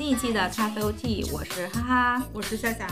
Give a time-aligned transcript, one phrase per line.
[0.00, 2.86] 新一期的咖啡 OT，我是哈哈，我是夏夏。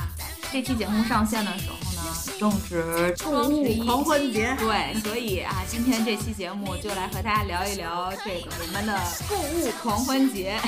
[0.53, 10.61] 这期节目上线的时候呢，正值购物狂欢节，对，所以啊，今天这期节目就来和大家聊一聊这个我们的购物狂欢节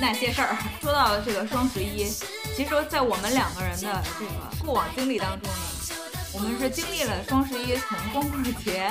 [0.00, 0.56] 那些事儿。
[0.82, 2.08] 说到这个双十一，
[2.56, 5.56] 其实，在我们两个人的这个过往经历当中呢，
[6.32, 8.90] 我们是经历了双十一从光棍节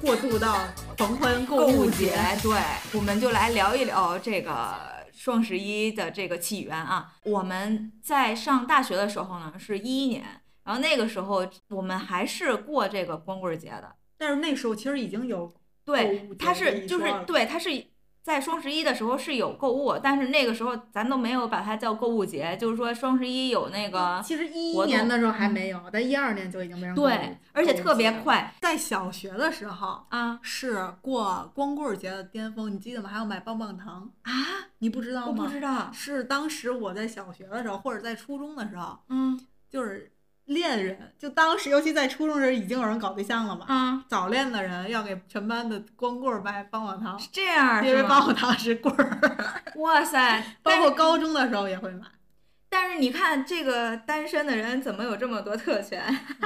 [0.00, 0.58] 过渡到
[0.98, 2.52] 狂欢购物节，对，
[2.94, 4.91] 我们就来聊一聊这个。
[5.22, 10.24] 双十一的这个起源啊，我们在上大学的时候呢，是一一年，
[10.64, 15.54] 然后那个时候我们还是过这个光棍节的，但是那时候其实已经有
[15.84, 17.91] 对，它是就是对，它是。
[18.22, 24.22] 在双十一的时候是有购物，但是那个时候咱都没有把它叫购物节，就是说双十一有那个。
[24.24, 28.54] 其实一一年的时候还没有，但一二年就已经没人对，而且特别快。
[28.60, 33.08] 在小学的时候啊，是过光棍节的巅峰，你记得吗？
[33.08, 34.32] 还要买棒棒糖啊？
[34.78, 35.26] 你不知道吗？
[35.28, 35.90] 我不知道。
[35.92, 40.11] 是当时我在小学的时候，或者在初中的时候，嗯，就是。
[40.52, 43.66] 恋人就当时，尤其在初中时已经有人搞对象了嘛。
[43.68, 49.18] 啊，早恋的人要给全班的光棍买棒棒糖，是这样因为棒棒糖是棍儿。
[49.76, 50.42] 哇塞！
[50.62, 52.06] 包括高中的时候也会买。
[52.68, 56.02] 但是你看，这个单身的人怎么有这么多特权？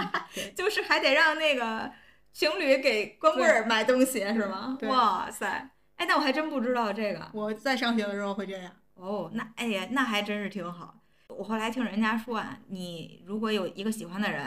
[0.57, 1.91] 就是还得让那个
[2.33, 4.77] 情侣给光棍儿买东西是吗？
[4.83, 5.71] 哇塞！
[5.97, 7.29] 哎，那我还真不知道这个。
[7.33, 8.71] 我在上学的时候会这样。
[8.95, 10.95] 哦，那哎呀，那还真是挺好。
[11.39, 14.43] 我后来听人家说啊，你如果有一个喜欢的人，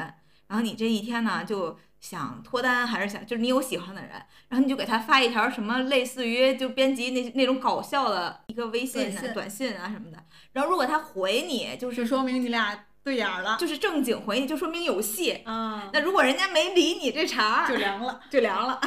[0.47, 4.11] 然后你这一天呢就想脱单，还是想就是你有喜欢的人，
[4.47, 10.17] 然后你就给他发一条什么类似于就编辑那那种搞笑的一个微信短信啊什么的，
[10.53, 15.89] 然后如果他回你，就是说明你俩对眼了，就是正经回你，就说明有戏啊。
[15.93, 18.79] 那如果人家没理你这茬，就凉了，就凉了。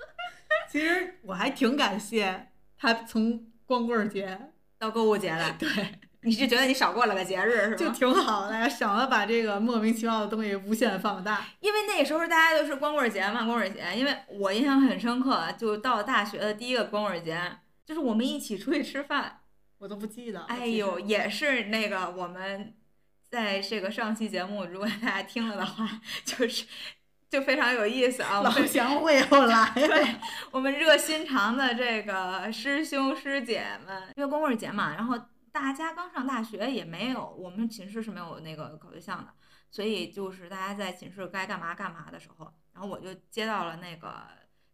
[0.70, 5.68] 其实我还挺感谢他从光棍节到购物节来， 对。
[6.22, 7.76] 你是觉得你少过了个节日是吧？
[7.76, 11.46] 就挺好的，省了把这个莫名其妙的东西无限放大。
[11.60, 13.84] 因为那时候大家都是光棍节嘛，光棍节。
[13.94, 17.40] 因为我印象很深刻，就到大学的第一个光棍节，
[17.86, 19.42] 就是我们一起出去吃饭。
[19.78, 20.42] 我都不记得。
[20.46, 22.74] 哎呦，也是那个我们
[23.30, 25.88] 在这个上期节目，如果大家听了的话，
[26.24, 26.66] 就是
[27.30, 28.40] 就非常有意思啊。
[28.40, 30.20] 老乡会又来了。
[30.50, 35.16] 我们热心肠的这个师兄师姐们，因为光棍节嘛，然后。
[35.60, 39.34] 大家刚上大学也没有，我们寝室是没有那个搞对象的，
[39.70, 44.22] 所以就是大家在寝室该干嘛干嘛的时候，然后我就接到了那个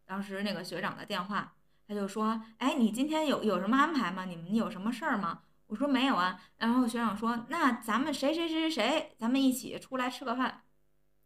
[0.05, 1.55] 当时那个学长的电话，
[1.89, 4.27] 他就说：“哎，你今天有有什么安排吗？
[4.27, 10.63] 你们有什么事儿吗？”我说：“没有啊。”然后学长说：“那咱们谁谁谁谁谁，咱们一起出来吃个饭。”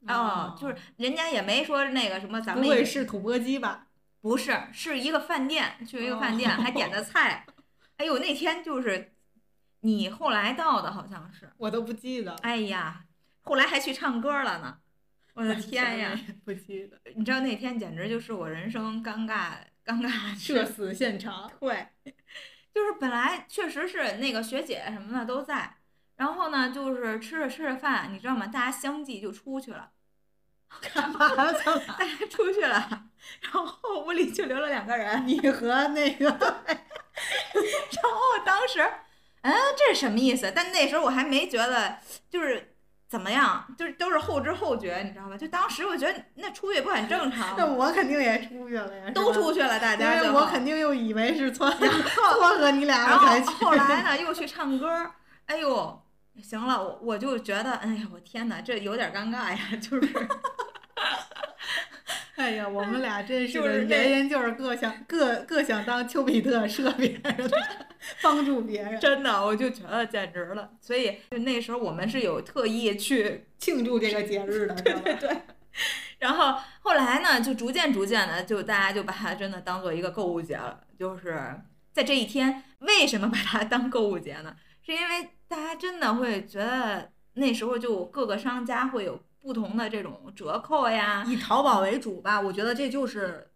[0.06, 3.88] 哦，就是人家也没说那个什么，咱们不会是土拨鸡吧？
[4.20, 7.44] 不是，是一个饭店，去一个饭店还点的菜。
[7.98, 9.12] 哎呦，那天就是。
[9.80, 12.34] 你后来到的好像是，我都不记得。
[12.42, 13.04] 哎呀，
[13.42, 14.78] 后来还去唱歌了呢，
[15.34, 16.18] 我的天呀！
[16.44, 16.98] 不记得。
[17.14, 19.52] 你知道那天简直就是我人生尴尬
[19.84, 21.48] 尴尬社死现场。
[21.60, 21.88] 对，
[22.74, 25.76] 就是本来确实是那个学姐什么的都在，
[26.16, 28.48] 然后呢，就是吃着吃着饭，你知道吗？
[28.48, 29.92] 大家相继就出去了。
[30.92, 31.52] 干嘛了？
[31.86, 33.06] 大家出去了，
[33.40, 36.26] 然后屋里就留了两个人，你和那个。
[36.26, 38.84] 然后当时。
[39.42, 40.52] 嗯，这是什么意思？
[40.54, 42.74] 但那时候我还没觉得，就是
[43.08, 45.36] 怎么样，就是都是后知后觉，你知道吧？
[45.36, 47.54] 就当时我觉得那出去不很正常。
[47.56, 50.16] 那我肯定也出去了呀，都出去了，大家。
[50.16, 53.26] 因为我肯定又以为是撮 撮合你俩然后。
[53.54, 55.10] 后来呢，又去唱歌。
[55.46, 56.02] 哎呦，
[56.42, 60.08] 行了，我我就觉得，哎呀，我天哪，这有点尴尬呀，就是。
[62.38, 67.50] 哎呀，我们俩真是人人就是各想各各想当丘比特射别人，
[68.22, 68.98] 帮助别人。
[69.00, 70.70] 真的，我就觉得简直了。
[70.80, 75.36] 所以就那时候我们是有特意去庆祝这个节日的，对对对。
[76.20, 80.78] 然后后来呢，就逐渐逐渐的，就大家就把它真的当做一个购物节了。
[80.96, 81.60] 就是
[81.92, 84.54] 在这一天，为什么把它当购物节呢？
[84.86, 89.20] 是因为大家真的会觉得那时候就各个商家会有。
[89.48, 93.50] 不同的这种折扣呀，以淘宝为主吧，我觉得这就是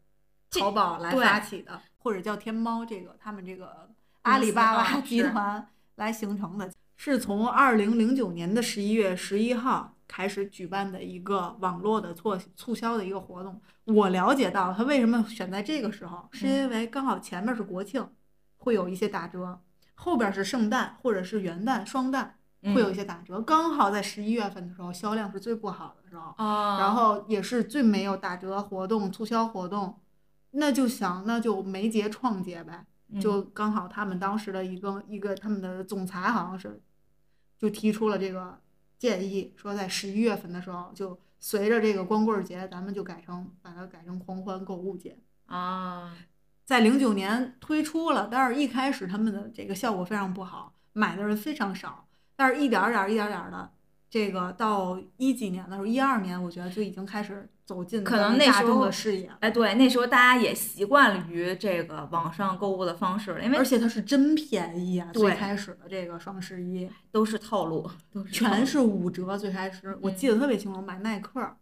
[0.51, 3.91] 淘宝来发起的，或者叫天猫这个他们这个
[4.23, 13.61] 阿里巴巴集团来形成的，是从二零零九年的十一月十一号开始举办的一个网络的促促销的一个活动。
[13.85, 18.09] 我了解到他为什么选在这个时候，是因为刚好前面是国庆，
[18.57, 19.61] 会有一些打折，
[19.97, 22.31] 后边是圣诞或者是元旦双旦。
[22.63, 29.99] 会有一些打折，刚好在十一月份的时候，销量是最不好的时候，然后也是最没有打折活动、促销活动，
[30.53, 32.87] 那就想那就梅节创节呗，
[33.21, 36.81] 就刚好他们当时的一个一个他们的总裁好像是，
[37.59, 38.61] 就提出了这个
[38.99, 45.19] 建议，说在十一月份的时候，就随着这个光棍节，咱们就改成把它改成狂欢购物节。
[45.47, 46.17] 啊。
[46.65, 52.07] 在零九年推出了，但是一开始他们的这个效果非常不好，买的人非常少，
[52.37, 53.71] 但是一点点一点点的。
[54.11, 59.33] 这个到一几年的时候，一二年，我觉得就已经开始走进可能那大众的视野。
[59.41, 65.09] 哎，对，那时候大家也习惯于这个网上购物的方式了，因为而且它是真便宜啊！
[65.15, 67.91] 最开始的这个双十一都是套路，
[68.31, 69.39] 全是五折。
[69.39, 71.57] 最开始我记得特别清楚，买耐克，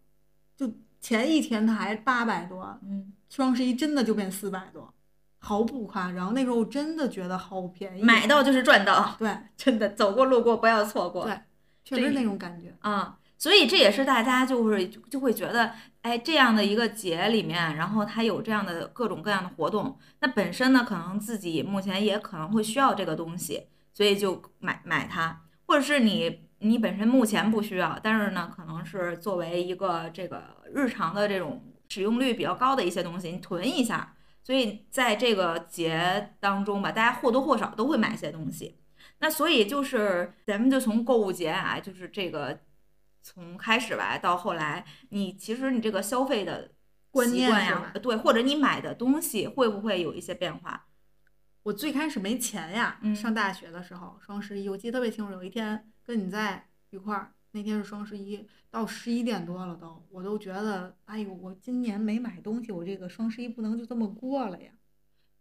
[0.56, 0.68] 就
[1.00, 4.92] 前一天它还八百多，嗯，双十一真的就变四百多，
[5.40, 6.32] 毫不夸张。
[6.32, 9.16] 那时候真的觉得好便宜，买到就是赚到。
[9.18, 11.24] 对，真的走过路过不要错过。
[11.24, 11.36] 对。
[11.82, 15.72] 确实那种感觉啊，所以这也是大家就是就会觉得，
[16.02, 38.78] 哎，这样的一个节里面，然后它有这样的各种各样的活动，那本身呢，可能自己目前也可能会需要这个东西，所以就买买它，或者是你你本身目前不需要，但是呢，可能是作为一个这个日常的这种使用率比较高的一些东西，你囤一下，所以在这个节当中吧，大家或多或少都会买一些东西。
[39.18, 42.60] 那所以就是咱们就从购物节啊，就是这个
[43.20, 46.72] 从开始吧到后来，你其实你这个消费的
[47.10, 50.86] 观念呀，对，或者你买的东西会不会有一些变化？
[51.62, 64.70] 我最开始没钱呀，上大学的时候双十一，我记得特别清楚，有一天跟你在一块儿，那天是双十一，到十一点多了都，我都觉得，哎呦，我今年没买东西，我这个双十一不能就这么过了呀，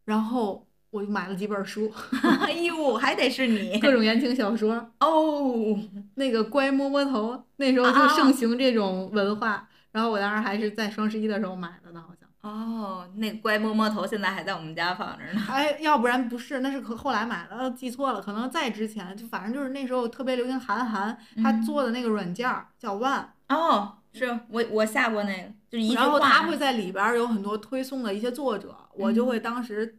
[0.05, 0.65] 然后。
[0.91, 1.93] 我就买了几本书，
[2.41, 5.79] 哎呦，还得是你各种言情小说哦。
[6.15, 9.69] 那个乖摸摸头，那时候就盛行这种文化。
[9.91, 12.18] 然后我当时还是在双十一的时候买的呢，好像。
[12.41, 15.41] 哦，那乖摸摸头现在还在我们家放着呢。
[15.49, 23.25] 哎，要不然不是，那是可后来买了，记错了，可能再之前，就反正就是那时候特别流行韩寒他做的那个软件叫 One。
[23.49, 26.03] 哦，是我我下过那个，就一句话。
[26.03, 29.97] 然后他会在里边有很多推送的一些作者，我就会当时。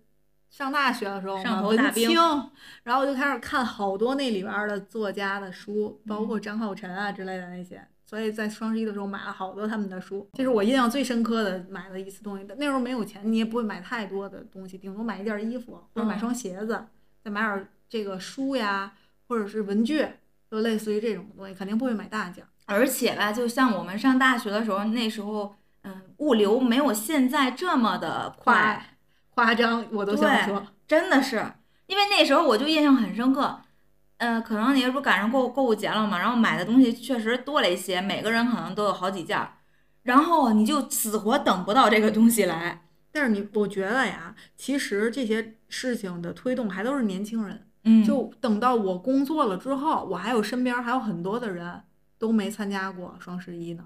[0.50, 2.10] 上大学的时候嘛，文青，
[2.82, 10.28] 然后就开始看好多那里边的作家的书，包括张浩辰啊之类的那些，所以在双十一的时候买了好多他们的书。
[10.32, 12.44] 这是我印象最深刻的买的一次东西。
[12.58, 16.86] 那时候没有钱，你也不会买太多的东西，顶多买一件衣服或者买双鞋子，
[17.22, 18.94] 再买点这个书呀，
[19.28, 20.04] 或者是文具，
[20.50, 22.44] 就类似于这种东西，肯定不会买大件。
[22.66, 28.96] 而且吧，就像我们上大学的时候，那时候，嗯，物流没有现在这么的快。
[29.30, 31.36] 夸张，我都想说，真的是，
[31.86, 33.60] 因为那时候我就印象很深刻，
[34.20, 39.55] 呃，可能你这不赶上购购物节了嘛，然后买的东西确实多了一些，每个人可能都有好几件儿，
[40.02, 42.82] 然后你就死活等不到这个东西来。
[43.11, 51.82] 但是你，我觉得呀，其实这些事情的推动还都是年轻人，嗯，就等到我工作了之后，我还有身边还有很多的人
[52.19, 53.84] 都没参加过双十一呢。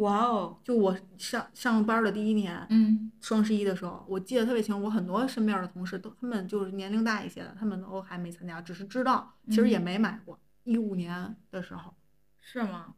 [0.00, 0.58] 哇哦！
[0.64, 4.82] 就我上上班的第一年，嗯，双十一的时候，我记得特别清楚。
[4.82, 10.38] 我很多身边的同事都，他们就是年龄大一些的，他们都还没参加，只是知道，其实也没买过。
[10.64, 11.94] 一五年的时候，
[12.40, 12.94] 是吗？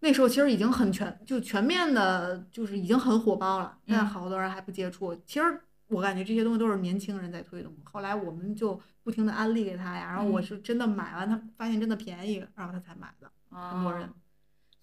[0.00, 3.78] 那时候其实已经很全，就全面的，就是已经很火爆了。
[3.86, 5.14] 但好多人还不接触。
[5.26, 7.74] 其实我感觉这些东西都是年轻人在推动。
[7.84, 13.30] 后来我们就不停的安利给他呀，然后我是真的买完，他发现真的便宜，然后他才买的。
[13.50, 14.08] 很多人。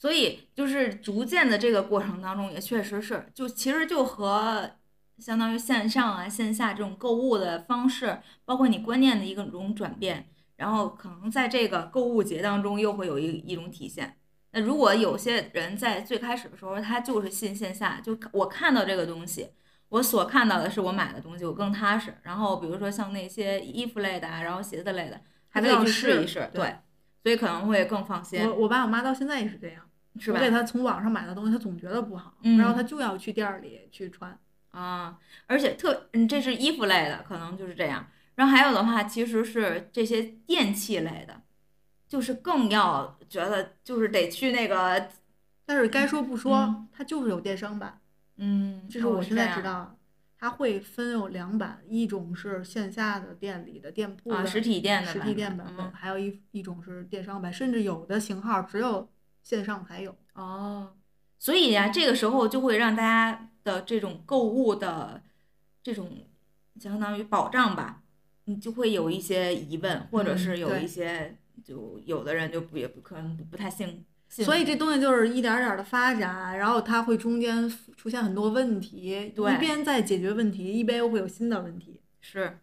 [0.03, 4.69] 所以就是逐渐的这个过程当中，也确实是，就其实就和
[5.17, 14.17] 相当于线上啊、线下这种购物的方式，包括你观念的一个种转变，然后可能在这个购物节当中又会有一一种体现。
[14.51, 19.51] 那如果有些人在最开始的时候，他就是信线下，就我看到这个东西，
[19.87, 22.13] 我所看到的是我买的东西，我更踏实。
[22.23, 26.75] 然后比如说像那些衣服类的啊，然后鞋子类的，还可以去试一试，对，
[27.23, 28.41] 所以可能会更放心。
[28.43, 29.81] 我我爸我妈到现在也是这样。
[30.27, 34.37] 我给他从网上买的东西，他总觉得不好，然后他就要去店儿里去穿
[34.69, 35.17] 啊。
[35.47, 38.07] 而且特，嗯，这是衣服类的，可能就是这样。
[38.35, 41.41] 然后还有的话，其实是这些电器类的，
[42.07, 45.09] 就是更要觉得就是得去那个。
[45.65, 47.99] 但是该说不说，它就是有电商版。
[48.37, 49.97] 嗯，这是我现在知道，
[50.37, 59.09] 它会分有两版，一种是线下的店里的店铺的实体店的实体店版本，还有一一种是电商版，甚至有的型号只有。
[59.43, 60.95] 线上还有哦，
[61.37, 65.21] 所以呀，这个时候就会让大家的这种购物的
[65.83, 66.25] 这种
[66.79, 68.01] 相当于保障吧，
[68.45, 74.05] 你就会有一些疑问，或者是有一些就有的人就不也不可能不太信。
[74.29, 82.01] 所以这东西就是一点点的发展，然后它会中间出现很多问题，一边在解决问题，一边又会有新的问题。
[82.19, 82.57] 是，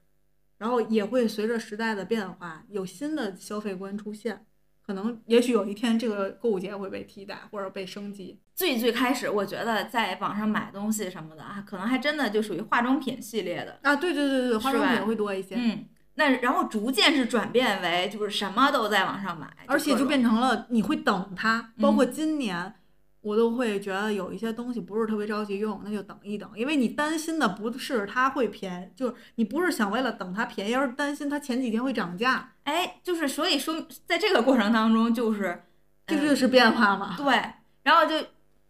[0.58, 4.44] 然后也会随着时代的变化，有新的消费观出现。
[4.90, 8.40] 可能也许有一天这个购物节会被替代或者被升级。
[8.56, 15.54] 最最开始，我觉得在网上买东西什么的啊，可能还真的就属于化妆品系列的啊，对对对对，化妆品会多一些。
[15.56, 15.84] 嗯，
[16.16, 22.74] 那然后逐渐是转变为就是什么都在网上买，而且就变成了你会等它，包括今年。
[23.22, 32.52] 我都会觉得有一些东西不是特别着急用，那就等一等，因为你担心的不是它会便宜，就是你不是想为了等它便宜，而是担心它前几天会涨价。
[32.64, 35.62] 哎，就是所以说，在这个过程当中，就是
[36.06, 37.14] 这就是变化嘛。
[37.16, 37.34] 对，
[37.82, 38.14] 然后就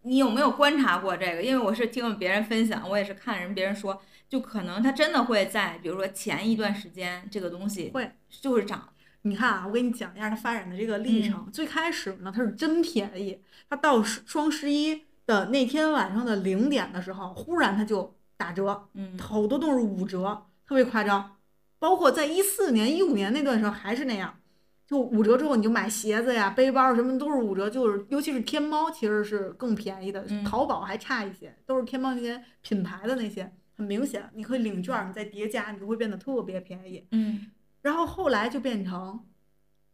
[0.03, 1.43] 你有没有观察过这个？
[1.43, 8.89] 因为我是听别人分享，我也是看人别人说，就可能它真的会在，比如说前一段时间，这个东西会就是涨。
[9.23, 11.51] 你看啊，我给你讲一下它发展的这个历程。
[11.53, 21.37] 最开始呢，它是真便宜，它到双十一的那天晚上的零点的时候，忽然它就打折，嗯，好多都是五折，特别夸张。
[21.79, 24.39] 包括在一四年、一五年那段时候还是那样，
[24.87, 37.51] 就五折之后你就买鞋子呀、背包什么都是五折，就是尤其是天猫其实是更便宜的，淘宝还差一些，都是天猫那些品牌的那些，很明显，你可以领券，你再叠加，你就会变得特别便宜，嗯。
[37.83, 39.25] 然后后来就变成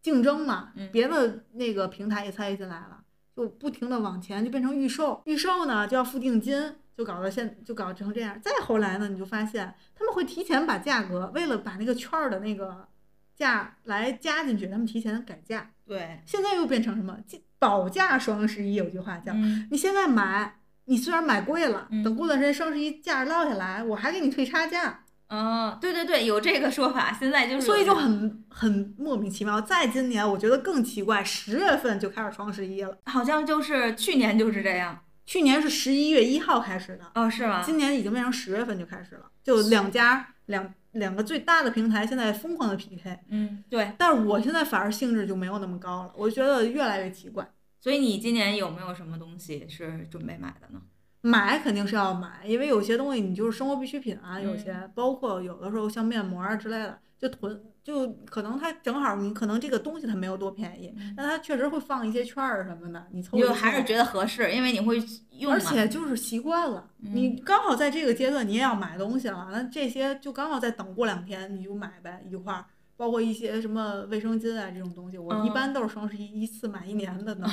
[0.02, 3.02] 竞争嘛，别的那个平台也参与进来了，
[3.36, 8.40] 就不停的往前，就变成预售，预售呢就要付定金，就搞到现就搞成这样。
[8.40, 12.88] 再后来呢，你就发现他们会提前把价格，为了把那个券儿的那个
[13.34, 15.70] 价来加进去，他们提前改价。
[15.84, 17.18] 对，现在又变成什么？
[17.58, 19.32] 保价双十一有句话叫，
[19.70, 25.04] 你现在买，你虽然买贵了，等过段时间双十一价落下来，我还给你退差价。
[25.28, 27.12] 嗯，对对对，有这个说法。
[27.12, 29.60] 现在就是，所以就很很莫名其妙。
[29.60, 35.02] 在今年，我觉得更奇怪，十月份就开始双十一了，好像就是去年就是这样。
[35.24, 37.60] 去年是十一月一号开始的，哦，是吗？
[37.64, 43.18] 今年已经变成十月份就开始了，就两家两两个最大的平台现在疯狂的 PK。
[43.30, 43.92] 嗯，对。
[43.98, 47.44] 但是我现在反而兴致就没有那么高了，我觉得越来越奇怪。
[47.80, 50.80] 所以你今年有没有什么东西是准备买的呢？
[51.26, 65.02] 买肯定是要买，因为有些东西你就是生活必需品啊，有些包括有的时候像面膜啊之类的，就囤就可能它正好你可能这个东西它没有多便宜，但它确实会放一些券儿什么的，你凑就还是觉得合适，因为你会
[65.38, 72.64] 用而且就是习惯了，你刚好在这个阶段你也要买东西了，那这些就刚好再等过两天你就买呗一块儿，
[72.96, 77.48] 包括一些什么卫生巾啊这种东西，我一般都是双十一一次买一年的呢，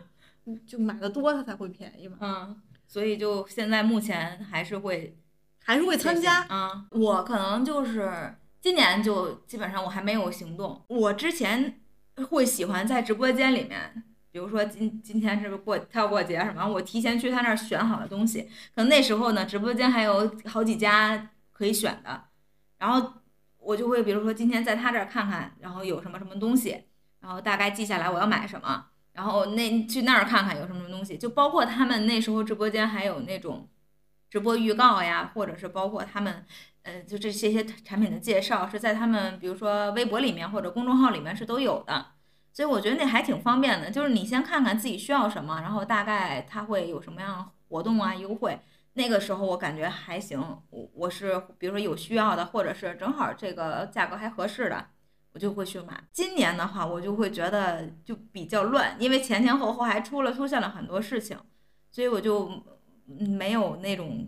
[0.66, 2.16] 就买的多它才会便宜嘛。
[2.20, 2.56] 嗯。
[2.88, 5.16] 所以就现在目前还是会，
[5.62, 6.86] 还是会参加啊。
[6.90, 10.82] 我可能就是今年就基本上我还没有行动。
[10.88, 11.78] 我之前
[12.30, 14.02] 会喜欢在直播间里面，
[14.32, 18.42] 比如说今今天是过他要过节什么，我提前去他那儿选好了东西。
[18.74, 22.24] 可能那时候呢，直播间还有好几家可以选的，
[22.78, 23.12] 然后
[23.58, 26.84] 我就会比如说今天在他这儿看看，然后有什么什么东西，
[27.20, 28.86] 然后大概记下来我要买什么。
[29.12, 33.68] 然后那去那儿看看有什么东西，就包括他们那时候直播间还有那种
[34.30, 36.44] 直播预告呀，或者是包括他们，
[36.82, 42.06] 呃，就这些些产品的介绍是在他们比如说微博里面或者公众号里面是都有的，
[42.52, 43.90] 所以我觉得那还挺方便的。
[43.90, 48.60] 就是你先看看自己需要什么，然后大概它会有什么样活动啊优惠，
[48.92, 50.40] 那个时候我感觉还行。
[50.70, 54.86] 我我是比如说有需要的，或者是正好这个价格还合适的。
[55.38, 56.02] 我就会去买。
[56.12, 61.38] 今年的话，我就会觉得就比较乱，因为前前后后还出了出现了很多事情，
[61.92, 62.50] 所以我就
[63.06, 64.26] 没有那种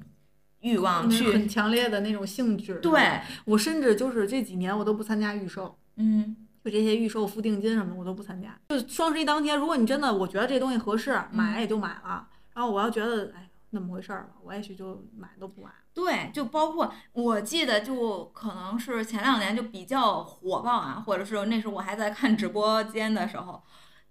[0.61, 2.77] 欲望去很强烈的那种兴致。
[2.77, 8.57] 对我甚至就是这几年我都不参加预售，嗯，就这些预售付定金什么我都不参加。
[8.69, 12.29] 就双十一当天，如果你真的我觉得这东西合适，买也就买了。
[12.55, 15.71] 然后我要觉得哎那么回事儿吧，我也许就买都不买。
[16.03, 23.63] 对，就包括我记得，就可能是前两年就比较火爆啊，或者是那时候我还在看直播间的时候，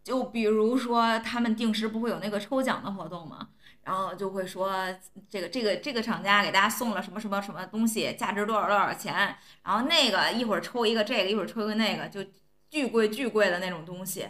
[0.04, 3.50] 就比如说他们定时不会有那个抽奖的活动嘛，
[3.82, 4.72] 然后就会说
[5.28, 12.24] 这个这个这个厂家给大家送了什么什么什么东西，价值多少多少钱，然后那个一会儿抽一个这个，一会儿抽一个那个，就
[12.70, 14.30] 巨贵巨贵的那种东西，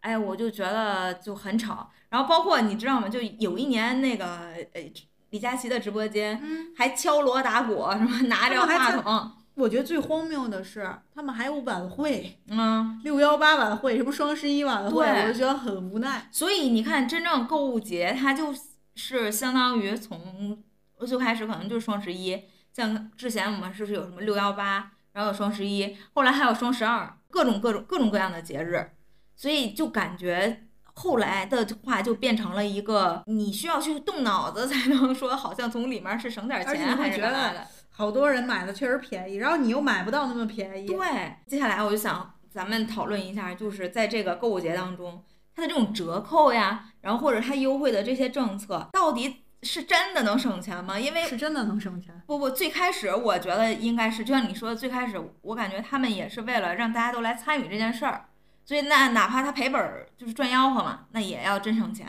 [0.00, 1.90] 哎，我就觉得就很吵。
[2.10, 3.08] 然后包括你知道吗？
[3.08, 4.26] 就有一年那个
[4.74, 4.92] 呃。
[5.30, 6.40] 李佳琦的直播间，
[6.76, 9.32] 还敲锣打鼓，什么拿着话筒。
[9.54, 16.28] 我觉得最荒谬的是，他们还有晚会，嗯，六幺八晚会，什么双十一晚会，我就觉得很无奈。
[16.30, 18.54] 所以你看，真正购物节，它就
[18.94, 20.62] 是相当于从
[21.06, 28.90] 最开始可能就是双十一，像之前我们是不是有什么六幺八，然后有双十一，后来还有双十二，各种各种各种各样的节日，
[29.36, 30.66] 所以就感觉。
[30.94, 40.86] 后来的话就变成了一个，你需要去动脑子才能说，好像从里面是省点钱还是干嘛的好多人买的确实便宜，然后你又买不到那么便宜。
[40.86, 45.22] 对，接下来我就想咱们讨论一下，就是在这个购物节当中，
[45.54, 50.98] 它的这种折扣呀，然后或者它优惠的这些政策，到底是真的能省钱吗？
[50.98, 52.18] 因为是真的能省钱。
[52.26, 58.29] 不不，最开始我觉得应该是，就像你说的，最开始我感觉他们也是为了让大家都来参与这件事儿，
[58.70, 62.06] 所以那哪怕他赔本儿就是赚吆喝嘛，那也要真省钱。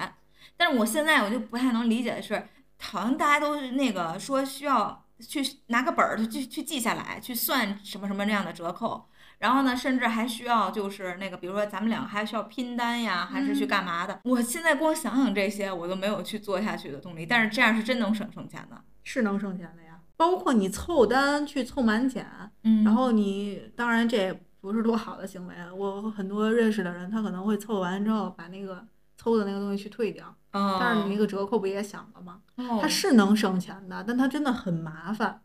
[0.56, 14.20] 但是我现在我就不太能理解的是，好像大家都是那个说需要去拿个本儿去去记下来，去算什么什么那样的折扣，然后呢，甚至还需要就是那个，比如说咱们两个还需要拼单呀，还是去干嘛的？
[14.26, 17.26] 我现在光想想这些，我都没有去做下去的动力。
[17.26, 20.00] 但是这样是真能省省钱的，是能省钱的呀。
[20.16, 22.24] 包括你凑单去凑满减，
[22.62, 25.56] 嗯，然后你当然这也不是多好的行为。
[25.76, 28.86] 我很多认识的人，他可能会凑完之后把那个
[29.18, 30.34] 凑的那个东西去退掉。
[30.52, 32.42] 但是你那个折扣不也享了吗？
[32.82, 35.42] 它是能省钱的，但它真的很麻烦，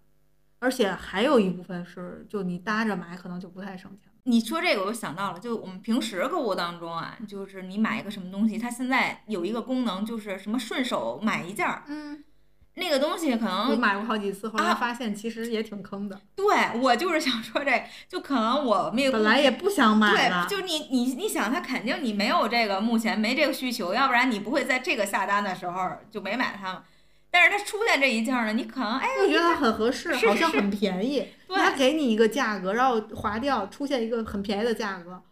[0.58, 4.12] 而且还有一部分是，就你搭着买可能就不太省钱。
[4.24, 12.24] 你说这个我就想到了，就我们平时购物当中啊，就是你买一个什么东西，它现在有一个功能，就是什么顺手买一件儿，嗯。
[12.78, 16.20] 那个东西可能我买过好几次，后来发现其实也挺坑的。
[16.34, 16.44] 对，
[16.80, 26.82] 我就是想说这，就可能我没有本来也不想买对，就你你你想，他肯定你没有这个，目前没这个需求，要不然你不会在这个下单的时候就没买它嘛。
[27.30, 31.26] 但是它出现这一件呢，你可能哎，我觉得它很合适，好像很便宜。
[31.48, 35.22] 对，他给你一个价格，然后划掉，出现一个很便宜的价格。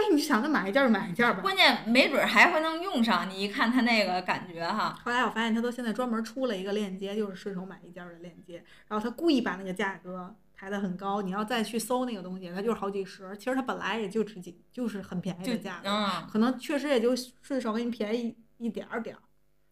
[0.00, 1.42] 哎，你想着买一件就买一件吧。
[1.42, 4.98] 关键没准还会能用上，你一看它那个感觉哈。
[5.04, 13.36] 后来我发现他都现在专门出了一个链接，就是顺手买一件的链接，然后他故意把那个价格抬得很高，你要再去搜那个东西，它就是好几十。
[13.36, 19.20] 其实它本来也就值几，就是很便宜的价格，可能确实也就顺手给你便宜一点儿点儿，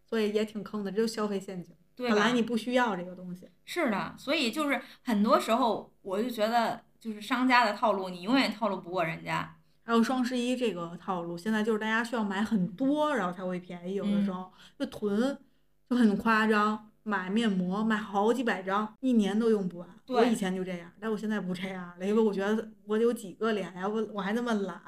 [0.05, 1.75] 所以也挺坑的，这就消费陷阱。
[1.97, 3.49] 对，本来你不需要这个东西。
[3.65, 9.55] 是的，所以就是很多时候我就觉得，就是商家的套路，你永远套路不过人家。
[9.89, 13.95] 还有双十一这个套路，现在就是大家需要买很多，然后才会便宜。
[13.95, 15.35] 有的时候就囤，
[15.89, 19.89] 就很夸张，买面膜买好几百张，一年都用不完。
[20.09, 24.79] 我以前就这样，但我现在不这样了，因为我觉得我有几个脸呀，我我还那么懒，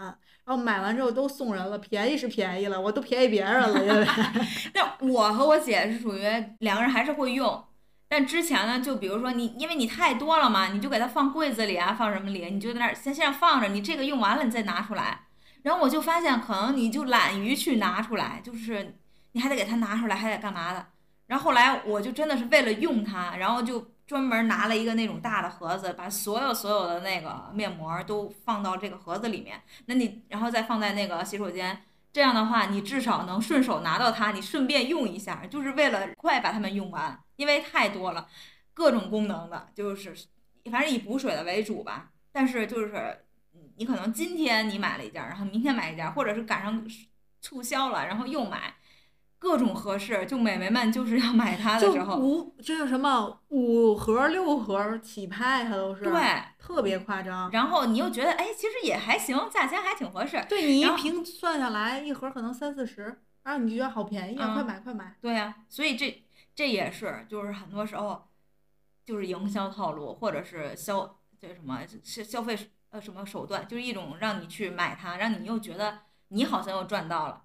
[0.44, 4.06] 然后买完之后都送人了，便宜是便宜了，我都便宜别人了，因为。
[4.74, 6.24] 但我和我姐是属于
[6.58, 7.64] 两个人还是会用。
[8.12, 15.26] 但之前呢，就比如说你，因为你太多了嘛，你就给它放柜子里啊，放什么里，你就在那儿先先放着，你这个用完了你再拿出来。
[15.62, 18.98] 然后我就发现，可能你就懒于去拿出来，就是
[19.30, 20.84] 你还得给它拿出来，还得干嘛的。
[21.28, 29.62] 然后后来我就真的是为了用它，然后就专门拿了一个那种大的盒子，把所有所有的那个面膜都放到这个盒子里面。
[29.86, 37.18] 那你然后再放在那个洗手间，这样的话你至少能顺手拿到它，你顺便用一下，就是为了快把它们用完。
[37.36, 38.28] 因为太多了，
[38.74, 40.14] 各种功能的，就是
[40.70, 42.10] 反正以补水的为主吧。
[42.32, 43.24] 但是就是
[43.76, 46.86] 你可能今天你买了一件，然后明天买一件，或者是赶上
[47.40, 48.74] 促销了，然后又买，
[49.40, 50.24] 各种合适。
[50.26, 57.50] 就美眉们就是要买它的时候，五这个什么五盒六盒起拍，它都是对，特别夸张。
[57.50, 60.40] 然后你又觉得哎，其实也还行，价钱还挺合适。
[60.48, 65.16] 对你一瓶算下来，一盒可能三四十，然后你就觉得好便宜啊，快买快买。
[65.20, 66.22] 对呀，所以这。
[66.52, 68.28] 这也是，就是很多时候，
[69.06, 72.58] 就是营销套路，或者是消这什么消消费
[72.90, 77.44] 呃什么手段，就是一种让你去买它，让你又觉得你好像又赚到了，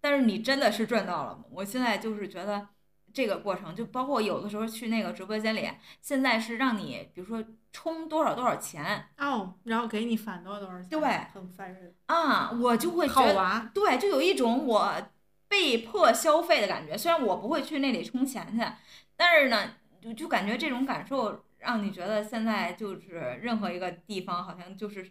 [0.00, 1.44] 但是你真的是赚到了吗？
[1.50, 2.68] 我现在就是觉得
[3.12, 5.68] 这个过程，就包括有的时候去那个直播间里，
[6.00, 11.00] 现在是让你比如说充多少多少钱哦，然后给你返多少多少钱，对，
[11.32, 14.94] 很烦人啊，我就会觉得对，就有一种我。
[15.50, 18.62] 被迫消费的感觉，虽然我不会去那里充钱去，
[19.16, 25.10] 但是呢，就就感觉这种感受让你觉得现在就是任何一个地方好像就是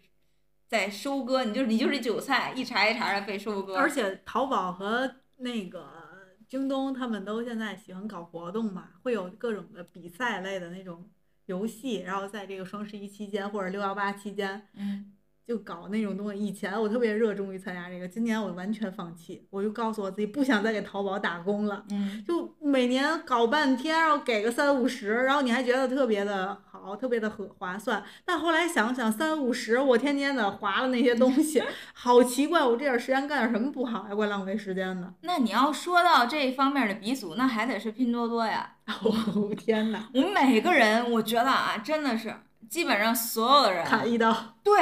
[0.68, 3.76] 在收割，你就是你就是韭菜，一茬一茬的被收割。
[3.76, 5.88] 而且淘宝和那个
[6.46, 11.08] 京东他们都现在喜欢搞活动嘛，会有各种的比赛类的那种
[11.46, 15.14] 游戏，然后在这个双十一期间或者六幺八期间，嗯。
[15.48, 21.82] 就搞那种东西，以前我特别热衷于参加这个，今年我完全放弃，我就告诉我自己不想再给淘宝打工了。
[21.90, 28.04] 嗯，就每年搞半天，然后给个三五十，然后你还觉得特别的好，特别的合划算。
[28.26, 31.62] 但后来想想，三五十，我天天的划了那些东西，
[31.94, 34.14] 好奇怪，我这点时间干点什么不好呀？
[34.14, 35.14] 怪浪费时间的。
[35.22, 38.74] 那你要说到这方面的鼻祖，那还得是拼多多呀。
[38.84, 40.10] 哦天哪！
[40.12, 42.34] 我们每个人，我觉得啊，真的是
[42.68, 44.54] 基本上所有的人砍一刀。
[44.62, 44.74] 对。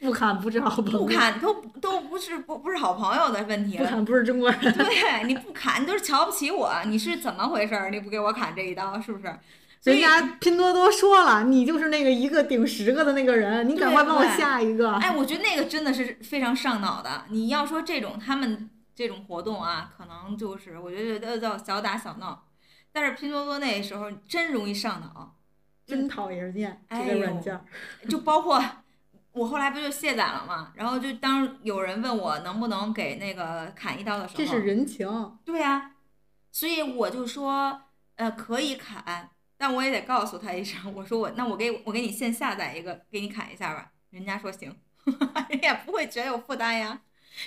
[0.00, 3.78] 不砍不是好朋友，不砍都都不是不不是好朋友的问题。
[3.78, 4.60] 不砍不是中国人。
[4.74, 7.90] 对，你不砍你都是瞧不起我，你是怎么回事儿？
[7.90, 9.34] 你不给我砍这一刀，是不是？
[9.84, 14.92] 人家拼多多说了，你就是那个一个顶十个的那个人，你赶快帮我下一个。
[14.96, 17.24] 哎，我觉得那个真的是非常上脑的。
[17.28, 22.46] 你要说这种他们这种活动啊，可能就是我觉得叫小打小闹，
[22.92, 25.36] 但是拼多多那时候真容易上脑，
[25.86, 27.60] 真讨人厌这个软件。
[28.08, 28.60] 就包括
[29.36, 35.06] 我后来不就卸载了嘛，然后就当有人问我能不能给那个砍一刀的时候，这是人情。
[35.44, 35.92] 对呀，
[36.50, 37.82] 所以我就说，
[38.16, 39.30] 呃，可以砍。
[39.58, 43.90] 但我也得告诉他一声，我说我那我给我给你先下载一个，给你砍一下吧。
[44.10, 44.74] 人家说行，
[45.48, 47.00] 人家不会觉得有负担呀。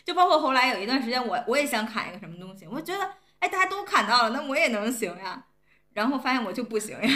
[0.04, 5.46] 就包括后来有一段时间，我我也想砍一个什么东西，我觉得哎大家都砍到了，那我也能行呀。
[5.94, 7.10] 然后发现我就不行呀，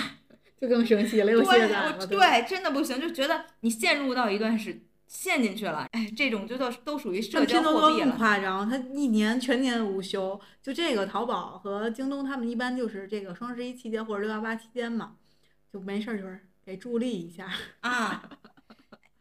[0.59, 2.07] 就更生气了，又卸载了。
[2.07, 4.83] 对，真的不行，就觉得你陷入到一段时。
[5.05, 8.07] 陷进去了，哎，这种就都都属于社交货币了。
[8.07, 10.39] 更夸张，他一年全年无休。
[10.59, 15.17] 就这个淘宝和京东，他们一般就是这个双十一期间或者六幺八期间嘛，
[15.71, 17.47] 就没事儿就是给助力一下
[17.81, 18.27] 啊。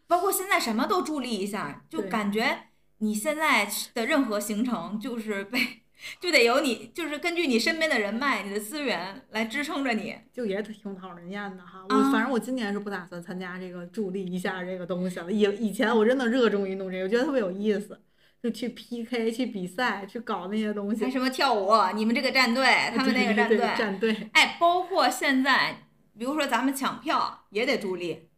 [0.06, 2.68] 包括现在什么都助力一下，就感觉
[2.98, 5.81] 你现在的任何行程就是被。
[6.20, 11.84] 就得有你，就是根据你身边的人脉、你的资源来支撑着你，就也挺讨人厌的哈。
[11.88, 15.30] 我反正我今年是不打算参加这个助力一下这个东西了。
[15.30, 18.00] 以以前我真的热衷于弄这个，我觉得特别有意思，
[18.42, 21.10] 就去 PK、去比赛、去搞那些东西。
[21.10, 21.70] 什么跳舞？
[21.94, 22.64] 你们这个战队，
[22.96, 24.30] 他们那个战队，战队。
[24.32, 25.84] 哎，包括现在，
[26.18, 28.28] 比如说咱们抢票也得助力，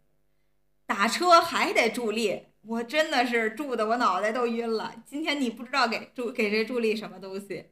[0.87, 2.49] 打车还得助力。
[2.67, 4.95] 我真的是助的我脑袋都晕了。
[5.05, 7.67] 今天你不知道给助给谁助力什么东西，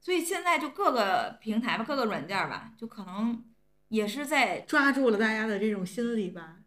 [0.00, 3.44] 所以现在就各个平台吧，各个软件吧，就可能
[3.88, 6.58] 也是在抓住了大家的这种心理吧。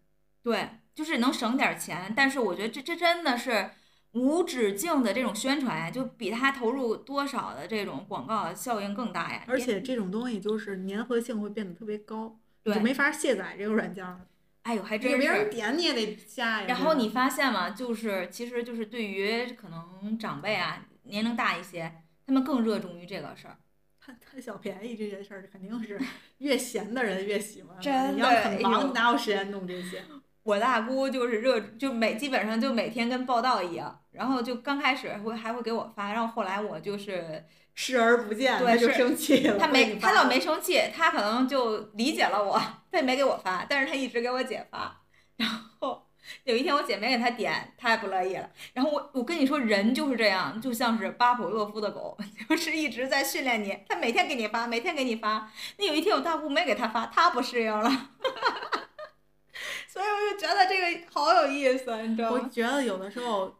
[0.43, 3.71] 对，就是能省点钱，但是我觉得这这真的是
[4.13, 9.43] 无止境的这种宣传呀，就比他投入多少的这种广告效应更大呀。
[9.47, 14.21] 而且这种东西就是粘合性会变得特别高，就没法卸载这个软件了。
[14.69, 15.17] 哎呦，还真是。
[15.17, 16.67] 别人点你也得下呀。
[16.67, 17.71] 然后你发现吗？
[17.71, 21.91] 就是，其实就是对于可能长辈啊，年龄大一些，
[22.27, 23.57] 他们更热衷于这个事儿。
[23.99, 25.99] 贪 贪小便宜这件事儿，肯定是
[26.37, 27.79] 越闲的人越喜欢。
[27.81, 28.11] 真的。
[28.11, 30.03] 你要很忙，哪有时间弄这些？
[30.43, 33.99] 我大姑就是热，就每基本上就每天跟报道一样。
[34.11, 37.43] 然后就刚开始会还会给我发，然后后来我就是
[37.81, 39.57] 视而不见，他，就生气了。
[39.57, 42.59] 他没，他倒没生气，他可能就理解了我。
[42.91, 45.01] 他也没给我发，但是他一直给我姐发。
[45.37, 46.05] 然后
[46.43, 48.49] 有一天我姐没给他点，他也不乐意了。
[48.73, 52.17] 然后我我跟你说，人就是这样，就像是巴甫洛夫的狗，
[52.49, 53.79] 就是一直在训练你。
[53.87, 55.49] 他每天给你发，每天给你发。
[55.77, 57.89] 那有一天我大姑没给他发，他不适应了。
[59.87, 62.41] 所以我就觉得这个好有意思，你知道吗？
[62.43, 63.55] 我觉得有的时候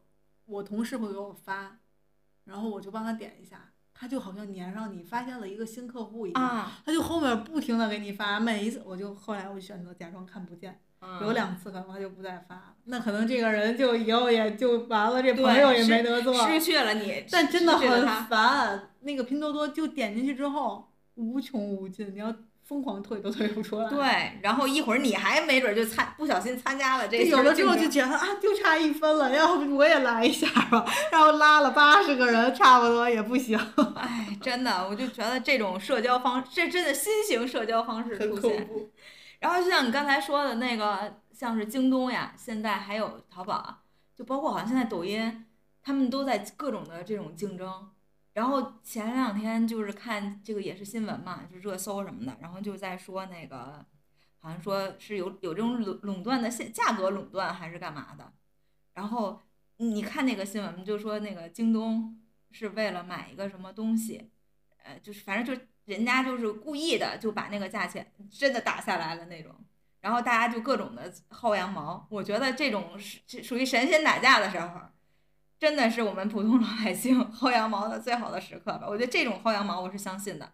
[0.46, 1.78] 我同事会给我发，
[2.44, 3.69] 然后我就帮他点一下。
[4.00, 10.80] 他就好像粘上你，发现了一个新客户一样，他就后面不停的给你发，每一次我就后来我选择假装看不见，
[11.22, 22.34] 有两次可能他就不再发，那可能这个人就以后也就完了，这朋友也没得做，失去了你，但真的很烦，那个拼多多就点进去之后无穷无尽，你要。
[22.70, 23.90] 疯狂退都退不出来。
[23.90, 27.18] 对，然后一会儿你还没准就参不小心参加了这。
[27.18, 30.86] 有的时候就觉得啊，就差一分了，要不我也来一下吧。
[31.12, 33.58] 然后拉了八十个人，差不多也不行。
[33.98, 38.70] 哎，真的，我就觉得这种社交方，这真的新型社交方式出现。
[39.40, 43.80] 然后就像你刚才说的那个，像是京东呀，现在还有淘宝，
[44.16, 45.44] 就包括好像现在抖音，
[45.82, 47.90] 他们都在各种的这种竞争。
[48.34, 53.86] 然后前两天就是看这个也是新闻嘛，就热搜什么的，然后就在说那个，
[54.38, 58.32] 好像说是有有这种垄垄断的现价格垄断还是干嘛的，
[58.94, 59.42] 然后
[59.78, 64.30] 你看那个新闻就说那个京东是为了买一个什么东西，
[64.84, 69.54] 呃，就是反正就人家就是故意的就把那个价钱真的打下来了那种，
[70.02, 74.80] 然后大家就各种的薅羊毛，我觉得这种是属于神仙打架的时候。
[75.60, 78.86] 真的是我们普通老百姓 薅羊毛的最好的时刻吧？
[78.88, 80.50] 我觉得这种薅羊毛我是相信的，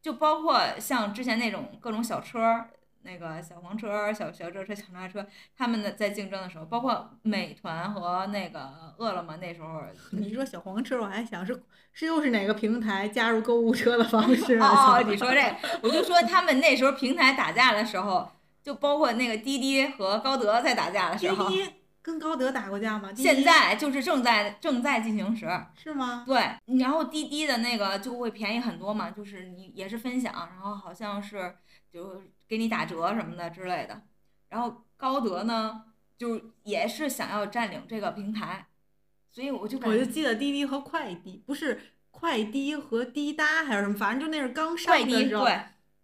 [0.00, 2.64] 就包括像之前那种各种小车，
[3.02, 9.82] 那个小黄车、小小轿车、小拉车，他们的在竞争的时候，包括美团和那个饿了么那时候。
[10.12, 18.30] 你说小黄车，我还想是是又是哪个平台加入购物车的方式 哦，你说这，我就说他们那时候平台打架的时候，
[18.62, 21.50] 就包括那个滴滴和高德在打架的时候。
[22.08, 23.12] 跟高德打过架吗？
[23.14, 26.24] 现在就是正在正在进行时，是吗？
[26.26, 31.54] 对，然后滴滴的那个就会便宜很多嘛，就是你也是分享，然后好像是
[31.92, 34.00] 就给你打折什么的之类的。
[34.48, 35.84] 然后高德呢，
[36.16, 38.68] 就也是想要占领这个平台，
[39.30, 41.78] 所以我就我就记得滴滴和快滴不是
[42.10, 45.46] 快滴和滴答还是什么，反正就那是刚上的时候。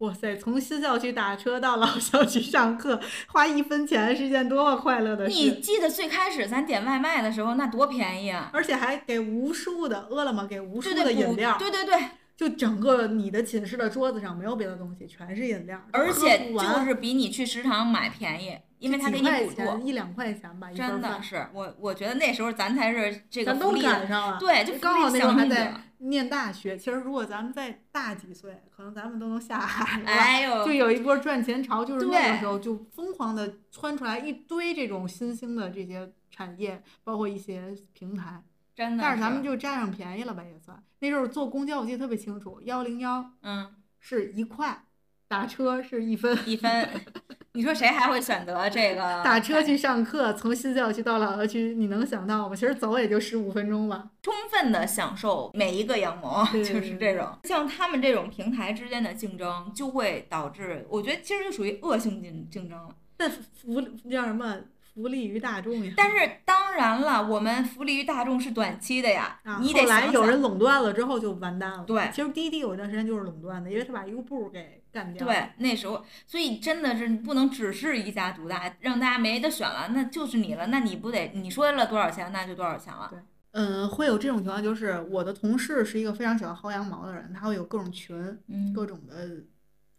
[0.04, 5.34] 哇塞，从新校区打车到老校区上课，花一分钱是件多么快乐的事！
[5.34, 8.50] 你记得最开始咱点外卖的时候，那多便宜啊！
[8.52, 11.94] 而且还给无数的饿了么给无数的对对饮料，对对对，
[12.36, 19.86] 就整个你的寝室的桌子上没有别的东西，全是饮料，而且就是比你去食堂买便宜，因为他给几你补助。
[19.86, 26.76] 一两块钱吧，真的是我，我觉得那时候咱才是这个咱都福利赶上了，对，就刚好那时候还在念大学。
[26.76, 30.06] 其实如果咱们再大几岁，可能咱们都能下海了。
[30.06, 38.42] 哎呦，就有一波赚钱潮，就是那个时候就疯狂的窜出来一堆这种新兴的这些产业，包括一些平台。
[38.74, 40.82] 真的但是咱们就占上便宜了吧，也算。
[41.00, 44.84] 那时候坐公交我记得特别清楚，幺零幺嗯是一块，
[45.28, 46.36] 打车是一分。
[46.44, 46.88] 一分，
[47.52, 52.56] 你说谁还会选择这个 打车去上课，从新校区到老校区，你能想到吗？
[52.56, 54.10] 其实走也就十五分钟吧。
[54.22, 57.38] 充分的享受每一个羊毛，就是这种。
[57.44, 62.88] 像他们这种平台之间的竞争，就会导致，我觉得其实就属于恶性竞竞争了。
[63.16, 64.56] 但福叫什么？
[64.94, 65.92] 福利于大众呀。
[65.96, 71.84] 但是当然了，我们福利于大众是短期的呀，啊，你得后来有人垄断了之后就完蛋了。
[71.84, 75.26] 对其实滴滴有一段时间就是垄断的，因为他把优步给干掉。
[75.26, 83.10] 对，那时候，所以真的是不能只是一家独大，让大家没得选了，那就是你了，那你不得你说了多少钱，那就多少钱了。
[83.56, 88.16] 嗯，会有这种情况，就是我的同事是一个非常喜欢薅羊毛的人，他会有各种群，
[88.48, 89.44] 嗯各种的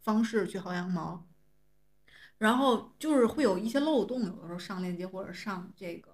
[0.03, 1.25] 方式去薅羊毛，
[2.37, 6.11] 然后就是会有一些漏洞，有的时候上链接或者上这个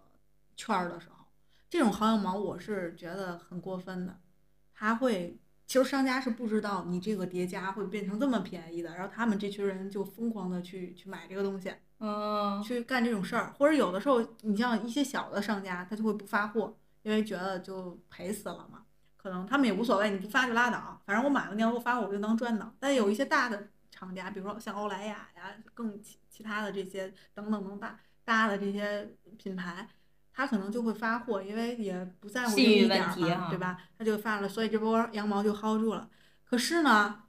[0.56, 1.26] 券儿的时候，
[1.70, 4.20] 这种薅羊毛我是觉得很过分的，
[4.74, 5.38] 他会。
[5.68, 18.84] 其实商家是不知道你这个叠加会变成这么便宜的，然后他们这群人就疯狂的去去买这个东西，嗯，去干这种事儿，或者有的时候你像一些小的商家，他就会不发货，因为觉得就赔死了嘛。
[19.16, 22.76] 可能他们也无所谓，你不发就拉倒，反正我买了你要给我发，我就能赚到。
[22.78, 23.70] 但有一些大的
[24.02, 29.88] 厂家，比如说像欧莱雅呀，更其其他的这些等等等大大的这些品牌，
[30.34, 33.78] 他可能就会发货，因为也不在乎这一点儿嘛，问题啊对吧？
[33.96, 36.10] 他就发了，所以这波羊毛就薅住了。
[36.44, 37.26] 可是呢，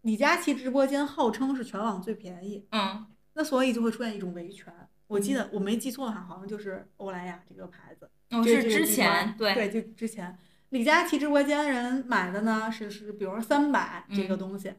[0.00, 4.72] 李佳琦直播间号称是全网最便宜，嗯，那所以就会出现一种维权。
[5.08, 8.10] 我记得我没记错的话，好像就是欧莱雅这个牌子。
[8.30, 10.36] 哦，是之前对，对，就之前
[10.70, 14.72] 李佳琦直播间人买的呢是是，比如说三百这个嗯东西，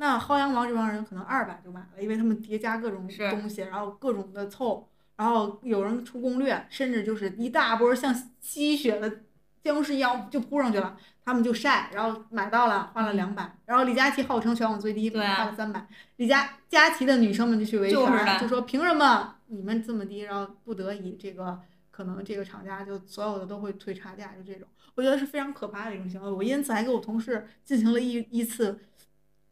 [0.00, 9.20] 那薅羊毛这帮人可能二百就买了，因为他们叠加各种东西，然后各种的凑，然后有人出攻略，甚至就是一大波像吸血的
[9.62, 15.86] 僵尸一样就扑上去了，他们就晒，然后买到了，花了嗯两百、然后李佳琦号称全网最低，花了三百，
[16.16, 21.60] 李佳佳琦的女生们就去维权，就说凭什么你们这么低，然后不得已这个。
[21.92, 26.30] 可能这个厂家就所有的都会退差价，就这种，我觉得是非常可怕的一种行为。
[26.30, 28.78] 我因此还给我同事进行了一一次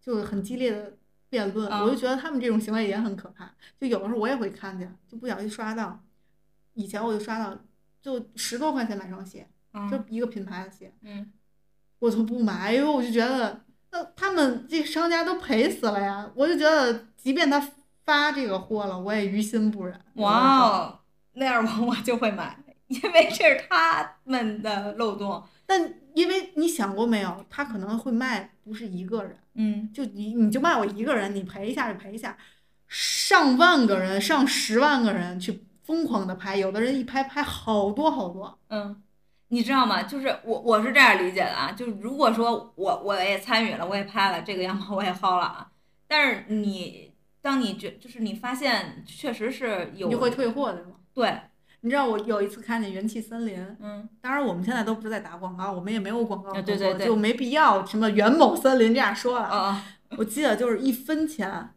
[0.00, 0.96] 就很激烈的
[1.28, 3.52] 辩论，啊我就觉得他们这种行为也很可怕。
[3.78, 6.02] 就有的时候我也会看见，就不小心刷到，
[6.74, 7.58] 以前我就刷到，
[8.00, 9.48] 就十多块钱买双鞋，
[9.90, 11.30] 就嗯一个品牌的鞋，嗯，
[11.98, 16.30] 我都不买，因为我就觉得，那他们这商家都赔死了呀。
[16.34, 17.60] 我就觉得，即便他
[18.04, 20.00] 发这个货了，我也于心不忍。
[20.14, 21.00] 哇哦，
[21.34, 25.44] 那样我我就会买，因为这是他们的漏洞。
[25.68, 32.34] 但因为你想过没有，他可能会卖不是一个人，嗯，就你你就卖我一个人，你赔一下就赔一下，
[32.88, 38.58] 上万个人、上十万个人去疯狂的拍，有的人一拍拍好多好多。
[38.70, 39.02] 嗯，
[39.48, 40.04] 你知道吗？
[40.04, 45.70] 就是我我是这样理解的啊，就是如果说我我也参与了，我也拍了这个羊毛，我也薅了啊，
[46.06, 50.92] 但是你当你觉就是你发现确实是有你就会退货的吗？
[51.12, 51.38] 对，
[51.88, 54.06] 你知道我有一次看见元气森林，嗯。
[54.20, 57.06] 当然我们现在都不是在打广告，我们也没有广告啊合作，对对对。
[57.06, 59.46] 就没必要什么元某森林这样说了。
[59.46, 59.82] 啊。
[60.18, 61.70] 我记得就是一分钱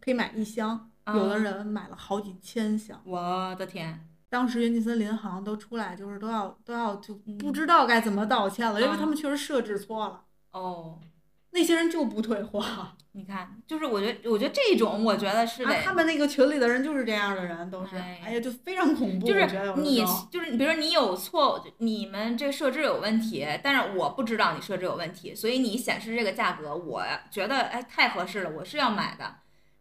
[0.00, 2.98] 可以买一箱，啊，有的人买了好几千箱。
[3.04, 7.36] 我的天，当时元气森林好像都出来，就是都要都要就嗯。
[7.36, 8.96] 不知道该怎么道歉了，因为啊。
[8.98, 10.98] 他们确实设置错了，哦。
[11.50, 12.64] 那些人就不退货。
[13.12, 19.26] 你看，就是我觉得，我觉得这种，我觉得是得，啊，他们那个群里的人就是这样的人，都是，哎哎呀，就非常恐怖。
[19.26, 19.44] 就是
[19.78, 29.38] 你，就是你，比如说你有错，你们这设置有问题，但是我不知道你设置有问题，所以你显示这个价格，我觉得哎太合适了，我是要买的。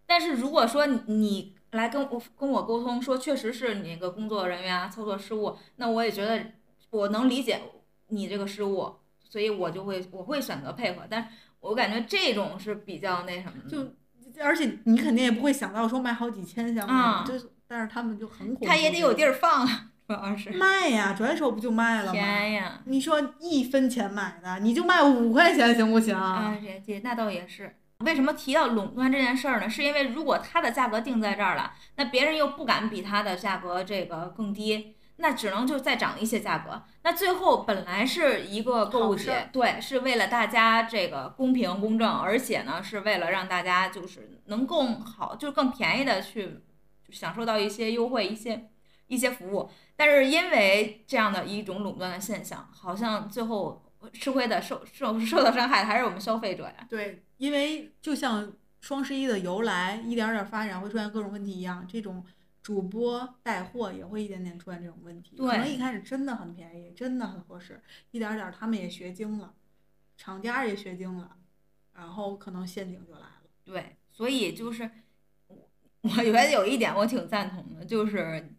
[0.08, 6.43] 但是如果说你你来跟我跟我沟通说，确实是你那个工作人员啊操作失误，那我也觉得
[6.89, 7.62] 我能理解
[8.08, 11.03] 你这个失误，所以我就会我会选择配合。
[11.08, 11.30] 但是
[11.67, 18.65] 我感觉这种是比较那什么的，就而且你肯定也不会想到说买好几千箱就是，但是他们就很恐怖。
[18.65, 20.51] 他也得有地儿放啊，主要是。
[20.51, 22.12] 卖呀，转手不就卖了吗？
[22.13, 22.82] 天呀！
[22.86, 26.15] 你说一分钱买的，你就卖五块钱行不行？
[26.15, 29.69] 啊，这这那倒也是，为什么提到垄断这件事儿呢？
[29.69, 36.82] 是因为如果它的价格定在这儿了，那别人又不敢比它的价格这个更低，那只能就再涨一些价格。
[37.03, 46.62] 那最后本来是一个购物节，对，是为了大家这个公平公正，而且呢是为了让大家就是能更好，就是更便宜的去
[47.10, 48.69] 享受到一些优惠、一些
[49.08, 49.69] 一些服务。
[49.95, 53.84] 但是因为这样的一种垄断的现象，好像最后。
[54.13, 56.75] 吃亏的受受受到伤害的还是我们消费者呀？
[56.88, 62.23] 对，因为就像双十一的由来一点点发展会出现各种问题一样，这种
[62.67, 65.38] 主播带货也会一点点出现这种问题。
[65.38, 69.53] 对，可能一开始真的很便宜，真的很合适，一点点他们也学精了，
[70.17, 71.38] 厂家也学精了，
[71.93, 73.43] 然后可能陷阱就来了。
[73.63, 74.91] 对，所以就是
[75.47, 75.56] 我
[76.03, 78.53] 我觉得有一点我挺赞同的，就是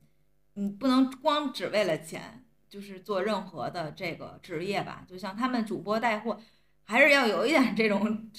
[0.55, 2.47] 你不能光只为了钱。
[2.71, 6.41] 就是做任何的这个职业吧，就像他们主播带货，
[6.85, 8.31] 还是要有一点这种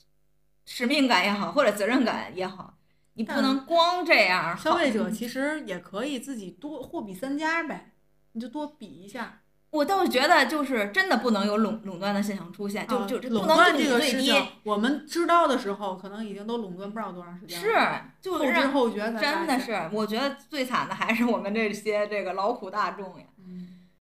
[0.66, 2.73] 使命感也好，或者责任感也好，
[3.14, 4.56] 你不能光这样。
[4.56, 7.92] 消费者其实也可以自己多货比三家呗，
[8.32, 9.40] 你就多比一下。
[9.70, 18.04] 我倒是觉得，就是真的不能有垄垄断的现象出现，就就垄断这个事情，我们知道的时候，可能已经都垄断不知道多长时间了。
[18.22, 23.26] 是，就后知后觉真的是，我觉得最惨的还是我们这些这个劳苦大众呀。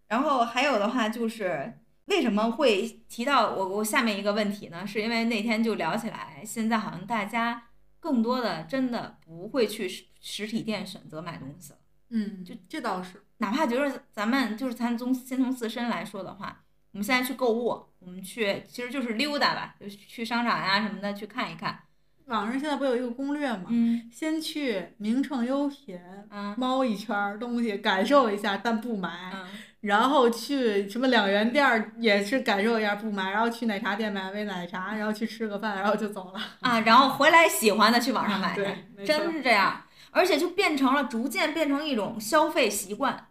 [0.08, 4.86] 然后还有的话就是为什么会提到我我下面一个问题呢？
[4.86, 7.64] 是因为那天就聊起来，现在好像大家
[8.04, 11.80] 更多的真的不会去实实体店选择买东西了。
[12.10, 21.80] 嗯，就这倒是，哪怕就是咱们就是咱从先从自身来说的话，我们现在去购物，我们去其实就是溜达吧，就去商场呀什么的去看一看。
[22.26, 23.68] 网上现在不有一个攻略吗？
[23.70, 25.98] 嗯，先去名创优品，
[26.30, 29.32] 嗯，猫一圈东西，感受一下，但不买。
[29.34, 29.48] 嗯。
[29.84, 36.40] 然后去什么两元店儿也是感受一下不买，然后去奶茶店买杯奶茶，然后去吃个饭，然后就走了。
[36.62, 43.28] 啊，然后回来喜欢的去网上买，对，真是这样，而且就变成了逐渐变成一种消费习惯。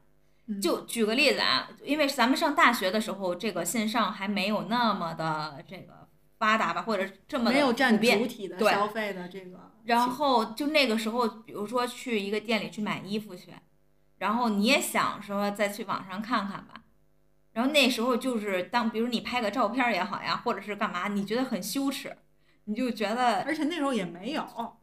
[0.60, 6.06] 就举个例子啊，因为咱们上大学的时候，这个线上还没有那么的这个
[6.38, 9.72] 发达吧，或者这么没有占主体的消费的这个。
[9.84, 13.52] 然后就那个时候，比如说去一个店里去买衣服去。
[14.22, 16.82] 然后你也想说再去网上看看吧，
[17.54, 22.16] 然后那时候就是当比如你拍个照片也好呀，或者是干嘛，你觉得很羞耻，
[22.66, 24.76] 你就觉得，而且那时候也没有，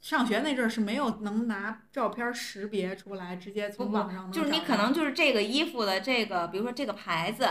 [0.00, 7.44] 上学那阵儿是没有能拿照片识别出来，直接从网上就是你可能就是这个衣服的这个，比如说这个牌子，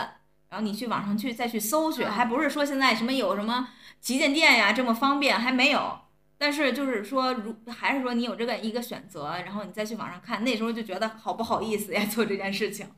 [0.48, 3.68] 然后你去网上去再去搜去，还不是说现在什么有什么
[4.00, 6.00] 旗舰店呀这么方便，还没有。
[6.36, 12.88] 但是就是说，如还是说你有这个一个选择，然后你再去网上看，那时候就觉得好不好意思呀 做这件事情。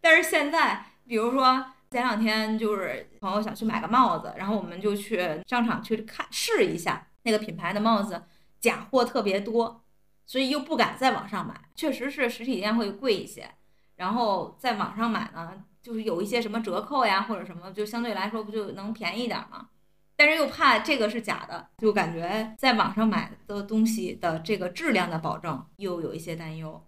[0.00, 8.24] 但是现在，比如说前两天就是朋友想去买个帽子，然后我们就去商场去看试一下那个品牌的帽子，
[8.60, 9.84] 假货特别多，
[10.26, 11.54] 所以又不敢在网上买。
[11.74, 13.48] 确实是实体店会贵一些，
[13.96, 19.68] 然后在网上买呢，就是有一些什么折扣呀或者什么，就相对来说不就能便宜点吗？
[20.16, 26.84] 但是又怕这个是假的，就感觉在网上买的东西的这个质量的保证又有一些担忧。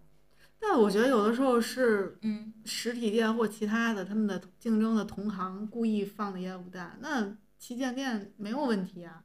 [0.60, 9.22] 但我觉得有的时候是，嗯，实体店或其他的他们的竞争的同行故意放的烟雾弹，那旗舰店没有问题啊。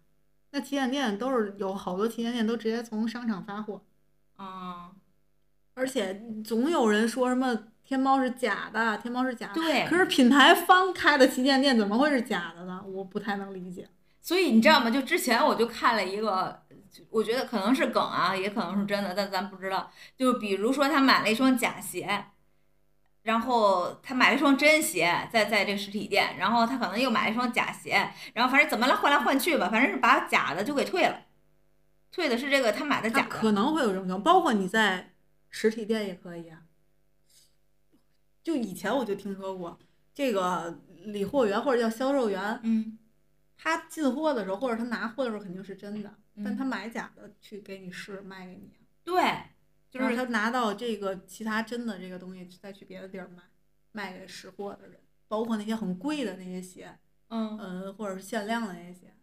[0.51, 3.81] 那旗舰店都是有好多旗舰店都直接从商场发货，
[4.35, 4.91] 啊，
[5.75, 9.56] 而且总有人说什么天猫是假的，天猫是假的。
[9.56, 9.84] 对。
[9.88, 12.84] 可是品牌方开的旗舰店怎么会是假的呢？
[12.86, 13.89] 我不太能理解。
[14.21, 14.91] 所以你知道吗？
[14.91, 16.62] 就之前我就看了一个，
[17.10, 19.91] 我觉得可能是梗啊，也可能是真的，但咱不知道。
[20.15, 22.25] 就比如说他买了一双假鞋，
[23.23, 31.21] 然后他买了一双真鞋，在在这个实体店，然后他可能又买了一双假鞋，然后反正怎么来换来换去吧，反正是把假的就给退了，
[32.12, 33.29] 退的是这个他买的假的。
[33.29, 35.13] 可能会有这种情况，包括你在
[35.50, 36.60] 实体店也可以啊。
[38.44, 39.77] 就以前我就听说过
[40.13, 42.98] 这个理货员或者叫销售员，嗯。
[43.62, 48.71] 他进货的时候，或者他拿货的时候肯定是真的，但他买假的去给你试卖给你。
[49.04, 49.21] 对，
[49.90, 53.44] 就是他拿到这个其他真的这个东西，再去别的地儿卖，
[53.92, 59.13] 卖给识货的人，包括那些很贵的那些鞋，嗯，呃，或者是限量的那些鞋，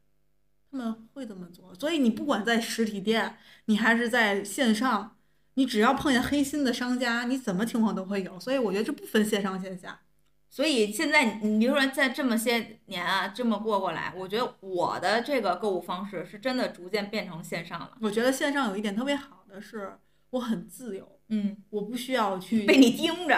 [0.71, 1.75] 他们会这么做。
[1.75, 5.16] 所以你不管在实体店，你还是在线上，
[5.57, 8.41] 你只要碰见黑心的商家，你怎么情况都会有。
[8.41, 10.01] 所以我觉得这不分线上线下。
[10.49, 17.91] 所以现在你比如说在这么些年啊，这么过过来，我觉得我的这个购物方式是真的逐渐变成线上了。
[18.01, 19.99] 我觉得线上有一点特别好的是，
[20.31, 23.35] 我很自由，嗯，我不需要去被你盯着。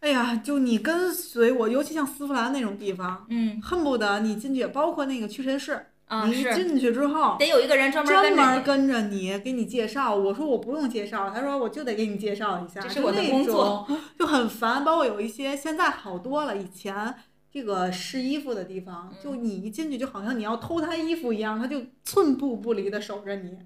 [0.00, 5.89] 哎呀，就你跟随我，尤其像丝芙兰那种地方，嗯，恨不得你进去，包括那个屈臣氏，
[6.26, 10.14] 你进去之后得有一个人专门专门跟着你，给你介绍。
[10.14, 13.86] 我说我不用介绍，他说我就得给你介绍一下，这是我的工作，
[14.18, 14.84] 就很烦。
[14.84, 17.14] 包括有一些现在好多了，以前
[17.52, 23.58] 这个试衣服的地方，就你一进去就好像你要偷他衣服一样，他就寸步不离的守着你。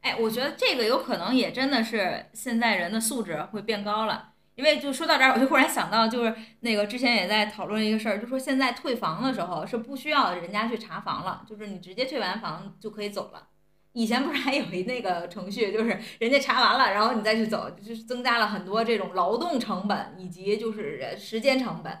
[0.00, 13.48] 哎，我觉得这个有可能也真的是现在人的素质会变高了，因为就说到这儿，我就忽然想到，就是那个之前也在讨论一个事儿，就说现在退房的时候是不需要人家去查房了，就是你直接退完房就可以走了。
[13.92, 21.98] 以前不是还有一那个程序，就是人家查完了，然后你再去走，就是增加了很多这种劳动成本以及就是时间成本。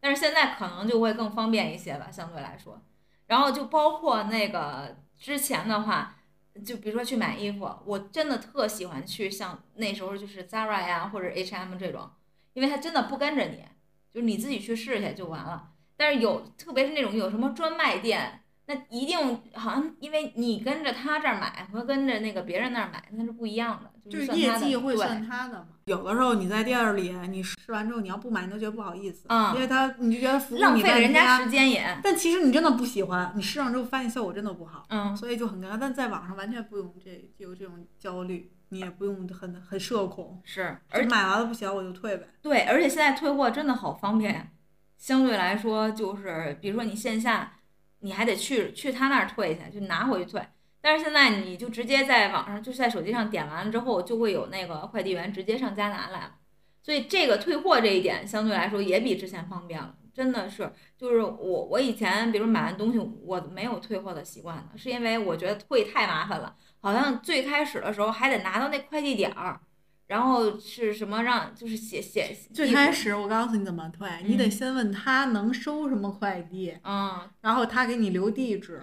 [0.00, 2.82] 但是现在可能就会更方便一些吧，相对来说。
[3.28, 6.16] 然后就包括那个之前的话。
[6.62, 12.10] 就比如说去买衣服，我真的特喜欢去像那时候就是 Zara 呀或者 H&M 这种，
[12.52, 13.64] 因为它真的不跟着你，
[14.12, 15.72] 就是你自己去试去就完了。
[15.96, 18.43] 但是有，特别是那种有什么专卖店。
[18.66, 19.18] 那一定
[19.54, 25.66] 好像，因为你跟着他这儿买和跟着那个别人那儿买那是不一样的，就是业绩会算他的嘛。
[25.84, 31.84] 有的时候你在店儿里，你试完之后你要不买，你都觉得不好意思，因为他你就觉得服务浪费人家时间也。
[32.02, 35.78] 但其实你真的不喜欢，你试上之后发现效果真的不好，嗯，所以就很尴尬。
[35.78, 42.28] 但在网上完全不用这有这种焦虑，你也不用很很社恐，是，而买完了不行我就退呗。
[42.40, 44.46] 对，而且现在退货真的好方便呀，
[44.96, 47.52] 相对来说就是比如说你线下。
[48.04, 50.46] 你还得去去他那儿退去，就拿回去退。
[50.80, 56.34] 但是现在你就直接在网上，就在手机上点完了之后，就会有那个快递员直接上家拿来了。
[56.82, 60.70] 所以这个退货这一点相对来说也比之前方便了，真的是。
[60.98, 69.58] 就是我我以前比如买完东西我没有退货的习惯的，是因为我觉得退太麻烦了，好像最开始的时候还得拿到那快递点儿。
[70.06, 78.82] 然后是什么让就是写写最开始我告诉你怎么退，你得先问他能收什么快递，嗯，然后他给你留地址，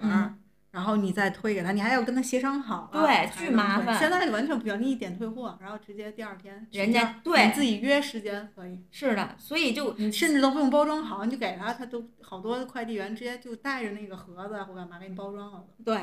[0.72, 3.94] 然后你再推给他，你还要跟他协商好，对，巨麻烦。
[3.98, 8.82] 现在就完全不行，你一点退货，然后直接第二天人家对你自己约时间可以。
[8.90, 15.64] 是的，所以就你甚至都不用包装好，你就给他，他都好多快递员直接就带着那个盒子或干嘛给你包装好了。
[15.84, 16.00] 对。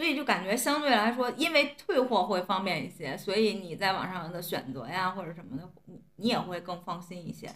[0.00, 7.50] 所以就感觉相对来说，因为退货会方便一些，所以你在网上的选择呀或者什么的，你你也会更放心一些。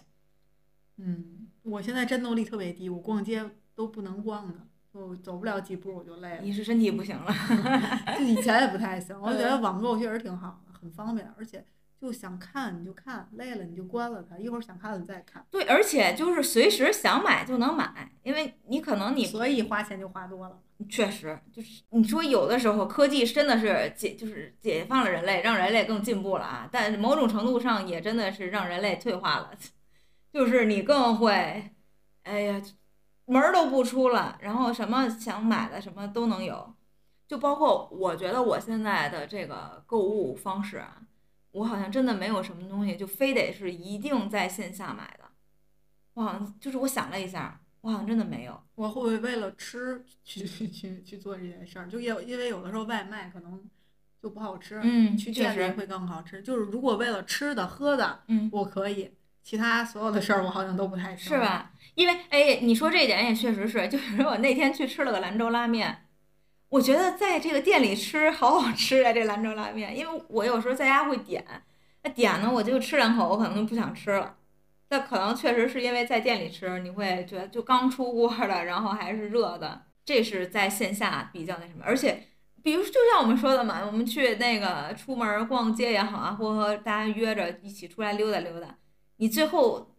[0.97, 3.43] 嗯，我现在战斗力特别低，我逛街
[3.73, 4.59] 都不能逛的，
[4.91, 6.41] 我走不了几步我就累了。
[6.43, 7.33] 你是身体不行了？
[8.21, 11.65] 以前也不太行，我觉得网购确实挺好的，很方便，而且。
[11.97, 15.43] 就想看你就看，累了你就关了它，一会儿想看了再看。
[15.49, 20.59] 对，而且就是随时想买就能买，因为你可能你所以花钱就花多了。
[20.89, 29.51] 确实，就是你说有的时候科技真的是解就是解放了人类，让人类更进步了啊，但某种程度上也真的是让人类退化了，
[30.33, 31.71] 就是你更会，
[32.23, 32.61] 哎呀，
[33.25, 36.75] 门都不出了，然后什么想买的什么都能有，
[37.27, 41.01] 就包括我觉得我现在的这个购物方式啊。
[41.51, 45.23] 我好像真的没有什么东西，就非得是一定在线下买的。
[46.15, 48.59] 我好像就是我想了一下，我好像真的没有。
[48.73, 53.63] 我会为了吃去去去去做这件事儿，就有因为有的时候外卖可能
[54.19, 56.41] 就不好吃，嗯，去店里会更好吃。
[56.41, 59.11] 就是如果为了吃的喝的，嗯，我可以，
[59.43, 61.73] 其他所有的事儿我好像都不太是吧？
[61.93, 66.07] 因为哎，你说这一点也确实是，就是我那天去吃了个兰州拉面。
[66.69, 71.45] 我觉得在这个店里吃好好吃啊，这兰州拉面，因为我有时候在家会点，
[72.01, 74.35] 那点呢我就吃两口，我可能就不想吃了。
[74.89, 81.83] 那可能确实是因为在店里吃，你会觉得就刚出锅的，然后还是热的，这是在线下比较那什么。
[81.83, 82.27] 而且，
[82.61, 88.77] 比如就像我们说的嘛，我们去那个出门逛街也好啊，或者和大家约着一起出来溜达溜达，
[89.17, 89.95] 你最后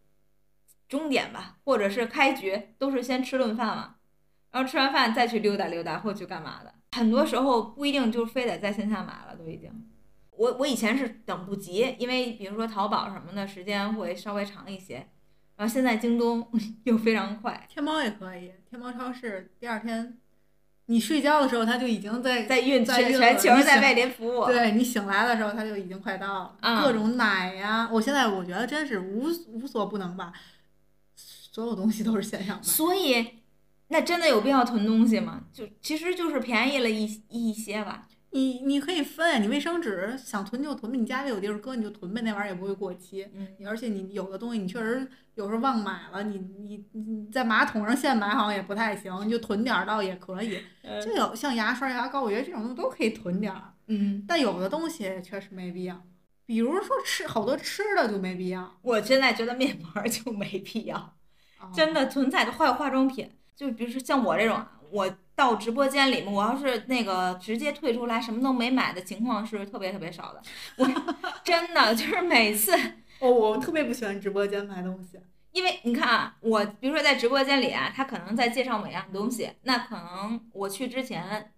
[0.89, 3.97] 终点吧，或者是开局，都是先吃顿饭嘛。
[4.53, 6.73] 然后吃完饭再去溜达溜达，或去干嘛的？
[6.93, 9.71] 很多时候不一定就非得在线下买了，都已经。
[10.37, 15.07] 我我以前是等不及，因为比如说淘宝什么的时间会稍微长一些。
[15.57, 16.47] 然后现在京东
[16.85, 18.53] 又非常快，天猫也可以。
[18.69, 20.19] 天猫超市第二天
[20.87, 24.45] 你睡觉的时候，它就已经在在运全全球在为您服务。
[24.47, 26.83] 对你醒来的时候，它就已经快到了。
[26.83, 30.33] 各种奶呀，我现在我觉得真是无无所不能吧，
[31.15, 32.63] 所有东西都是线上买。
[32.63, 33.27] 所以。
[33.89, 35.45] 那真的有必要囤东西吗？
[35.53, 38.09] 就其实就是便宜了一一些吧。
[38.37, 43.27] 你你可以分，你卫生纸想囤就囤呗，你家里有地儿搁你就囤呗，那玩意儿也不会过期。
[43.33, 43.49] 嗯。
[43.67, 50.61] 而且你有的东西你确实有时候忘买了，你你你在马桶上现买好像也不太行，你就囤点儿倒也可以。
[51.03, 53.73] 就有像牙刷、牙膏，我觉得这种东西都可以囤点儿。
[53.87, 54.23] 嗯。
[54.29, 56.05] 但有的东西确实没必要，
[56.45, 58.79] 比如说吃好多吃的就没必要。
[58.83, 61.17] 我现在觉得面膜就没必要，
[61.75, 63.31] 真的存在的化化妆品。
[63.55, 70.43] 就比如说像我这种，我到直播间里面，我要是那个直接退出来，什么都没买的情况是特别特别少的。
[70.79, 70.89] 我
[71.45, 72.73] 真的就是每次，
[73.21, 75.21] 哦，我特别不喜欢直播间买东西，
[75.53, 81.53] 因为你看啊，我比如说在直播间里啊，他可能在介绍某样东西，那可能我去之前，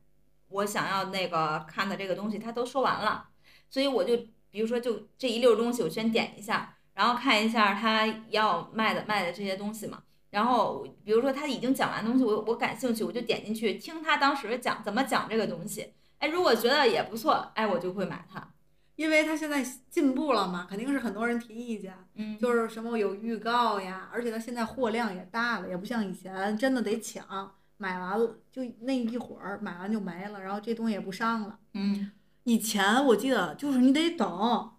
[0.49, 3.29] 我想要那个看的这个东西他都说完了，
[3.71, 4.17] 所以我就
[4.51, 10.03] 比如说就这一溜东西我先点一下，然后看一下他要卖的卖的这些东西嘛。
[10.31, 15.95] 然后，比如说他已经讲完东西，我我感兴趣，我就点进去听他当时讲怎么讲这个东西。
[16.19, 18.53] 哎，如果觉得也不错，哎，我就会买它，
[18.97, 31.59] 因为他现在进步了嘛，肯定是很多人提意见，嗯，就是什么有预告呀，而且他现在货量也大了，也不像以前真的得抢，买完了就那一会儿买完就没了，然后这东西也不上了。
[31.73, 32.11] 嗯，
[32.45, 34.73] 以前我记得就是你得等，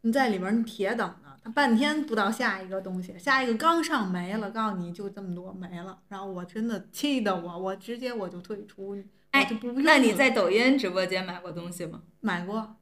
[0.00, 1.14] 你在里面你铁等。
[1.52, 8.96] 半天不到下一个东西，下一个刚上没了，告诉你就这么多没了，然后我真的气得我，我直接我就退出，
[9.30, 12.02] 哎，就不那你在抖音直播间买过东西吗？
[12.20, 12.76] 买过，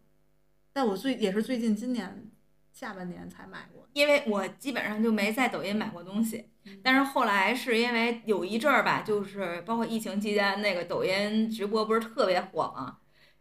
[0.73, 2.31] 但我最也是最近今年
[2.73, 6.49] 下半年才买过，因为我基本上就没在抖音买过东西，
[6.85, 12.99] 但是后来是因为有一阵儿吧，就是包括疫情期间那个抖音直播不是特别火嘛，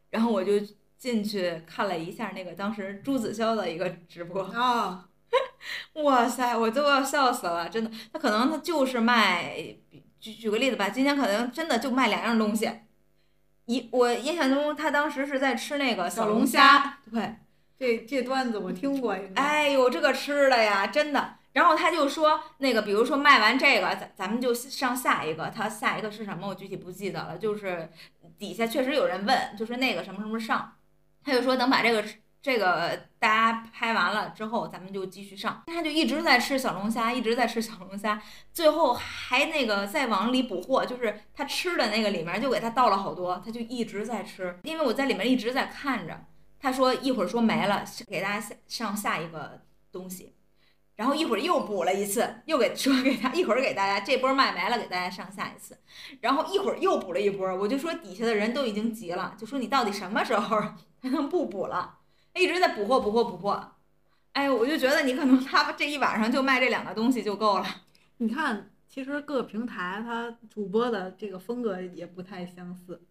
[0.09, 0.53] 然后我就
[0.97, 5.09] 进去看了一下那个当时朱子骁的一个直播啊。
[6.03, 7.91] 哇塞，我都要笑死了，真的。
[8.11, 9.53] 他可能他就是卖，
[10.19, 12.69] 举举个例子吧，今天可能真的就卖两样东西。
[13.65, 17.35] 一我印象中他当时是在吃那个小龙虾，对，
[17.79, 19.15] 这这段子我听过。
[19.35, 21.35] 哎呦，这个吃的呀，真的。
[21.53, 25.49] 然后他就说那个，比如说卖完这个，咱咱们就上下一个。
[25.55, 26.47] 他下一个是什么？
[26.47, 27.37] 我具体不记得了。
[27.37, 27.89] 就是
[28.39, 30.73] 底下确实有人问，就是那个什么什么上，
[31.23, 32.03] 他就说等把这个。
[32.41, 35.61] 这个大家拍完了之后，咱们就继续上。
[35.67, 38.19] 他就一直在吃小龙虾，一直在吃小龙虾，
[38.51, 44.59] 最后还那个再往里补货，就是他吃的那个里面就给他倒了好多，他就一直在吃。
[44.63, 46.25] 因为我在里面一直在看着，
[46.59, 49.61] 他说一会儿说没了，给大家上下一个
[49.91, 50.33] 东西，
[50.95, 55.77] 然后一会儿又补了一次，又给说给他一会儿给大家这波卖没了，给大家上下一次，
[56.21, 60.59] 然后一会儿又补了一波，我就说底下的人都已经急了，就说你到底什么时候
[60.99, 61.99] 才能 不补了？
[62.33, 63.71] 一直在补货补货补货，
[64.33, 67.65] 哎，我就觉得你可能他这一晚上就卖这两个东西就够了。
[68.17, 73.01] 你看，其实各个平台它主播的这个风格也不太相似。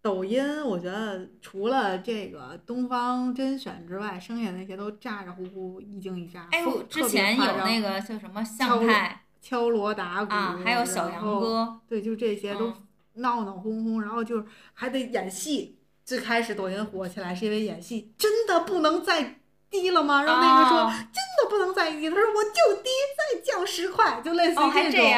[0.00, 6.46] 抖音我觉得除了这个东方甄选之外，剩下那些都咋咋呼呼，一惊一乍。
[6.52, 12.72] 哎，之前有那个叫什么向太敲锣打鼓啊，还有小杨哥，对，就这些都
[13.14, 15.77] 闹闹哄哄，然后就还得演戏。
[16.08, 20.22] 最开始抖音火起来是因为演戏，真的不能再低了吗？
[20.22, 22.88] 然后那个说真的不能再低，他说我就低，
[23.34, 25.12] 再降十块，就类似于这种。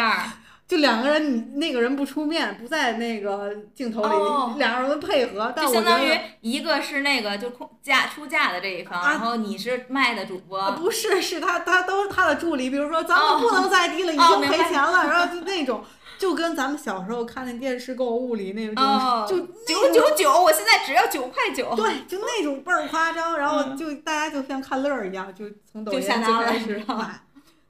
[0.66, 5.53] 就两个人，你那个人不出面，不在那个镜头里，两个人配合。
[5.57, 10.72] 就相当于一个是那个就空价出价的这一方，然后你是卖的主播。
[10.72, 12.68] 不是，是他，他都是他的助理。
[12.68, 15.84] 比如说，咱们不能再低了，已经赔钱了， 然后就那种。
[16.20, 21.74] 就跟咱们小时候看那电视购物里那种，就九九九，我现在只要九块九。
[21.74, 27.22] 对，就那种倍儿夸张，然后就大家就像看乐儿一样，就从抖音就开始买。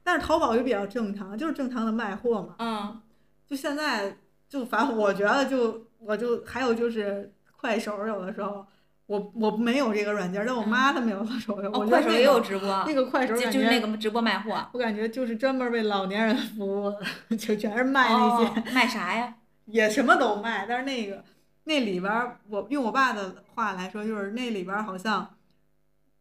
[0.03, 2.55] 但是淘宝就比较正常，就是正常的卖货嘛。
[2.59, 3.01] 嗯。
[3.47, 4.17] 就现在，
[4.49, 8.65] 就反正我觉得，就我就还有就是快手，有的时候。
[9.11, 11.69] 我我没有这个软件，但我妈他们有的时候有。
[11.69, 12.83] 哦，快手也有直播。
[12.87, 14.65] 那个快手就是那个直播卖货。
[14.71, 16.89] 我感觉就是专门为老年人服务
[17.29, 18.71] 的，就全是卖那些。
[18.71, 19.35] 卖啥呀？
[19.67, 21.23] 也什么都卖，但是那个
[21.65, 25.35] 那里边儿，我用我爸的话来说，就是那里边儿好像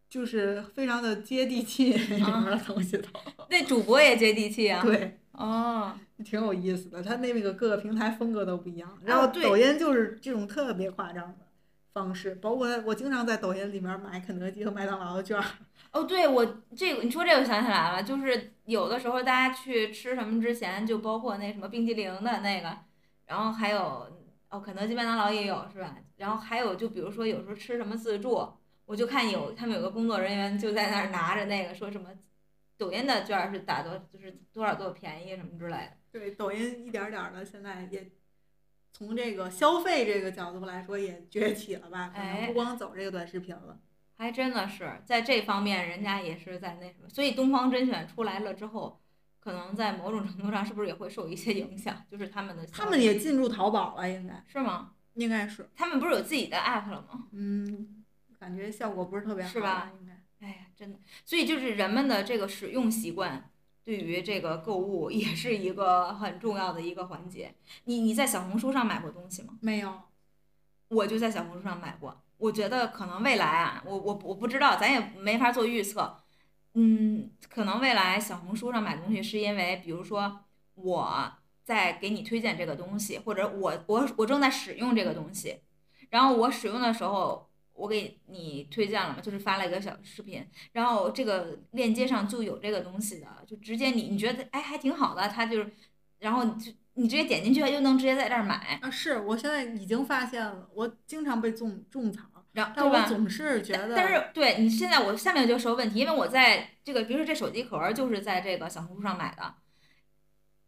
[0.09, 3.09] 就是非常的接地气，里面的东西都。
[3.49, 4.82] 那主播也接地气啊。
[4.82, 5.18] 对。
[5.32, 5.93] 哦。
[6.22, 11.36] 挺有意思的，他那个各个平台风格都不一样，然后抖音就是这种特别夸张的。
[11.93, 15.45] 方式，包括我经常在抖音里面买肯德基和麦当劳的券儿。
[15.93, 22.76] 哦，对，我这个你说这个想起来了，就是有的时候大家去吃什么之前，就包括那什么冰激凌的那个，
[23.26, 24.07] 然后还有
[24.51, 25.97] 哦，肯德基、麦当劳也有是吧？
[26.16, 28.49] 然后还有就比如说有时候吃什么自助，
[28.84, 32.09] 我就看有他们有个工作人员就在那儿拿着那个说什么，
[32.78, 35.91] 抖音的券是打多就是多少多少便宜什么之类的。
[36.12, 38.11] 对，抖音一点点的现在也。
[38.93, 42.12] 从这个消费这个角度来说，也崛起了吧？
[42.14, 43.78] 可能不光走这个短视频了，
[44.16, 47.09] 还真的是在这方面，人家也是在那什么。
[47.09, 49.01] 所以东方甄选出来了之后，
[49.38, 52.05] 可能在某种程度上是不是也会受一些影响？
[52.11, 54.93] 就是他们的他们也进入淘宝了，应该是吗？
[55.14, 57.26] 应该是他们不是有自己的 app 了吗？
[57.32, 58.05] 嗯，
[58.38, 59.93] 感觉效果不是特别好，是吧？
[59.99, 60.47] 应该。
[60.47, 63.51] 哎呀，真的，所以就是人们的这个使用习惯。
[63.84, 67.54] 对于这个购物也是一个很重要的一个环节。
[67.84, 69.58] 你你在小红书上买过东西吗？
[69.60, 69.92] 没有，
[70.88, 72.22] 我就在小红书上买过。
[72.38, 76.22] 我觉得可能未来啊，我我我不知道，咱也没法做预测。
[76.74, 80.40] 嗯，可能未来小红书上买东西是因为，比如说
[80.74, 81.32] 我
[81.64, 85.60] 在给你推荐这个东西，或者我我我正在使用这个东西，
[86.10, 87.49] 然后我使用的时候。
[87.80, 95.72] 我给你推荐了嘛，就是发了一个小视频，然后这个链接上就有这个东西的，就直接你你觉得哎还挺好的，他就是，
[96.18, 98.90] 然后就你直接点进去就能直接在这儿买啊。
[98.90, 102.22] 是我现在已经发现了，我经常被种种草，
[102.52, 109.54] 然后但我总是觉得，但是对你现在我下面就说问题，因为我在这个比如说这手机壳就是在这个小红书上买的，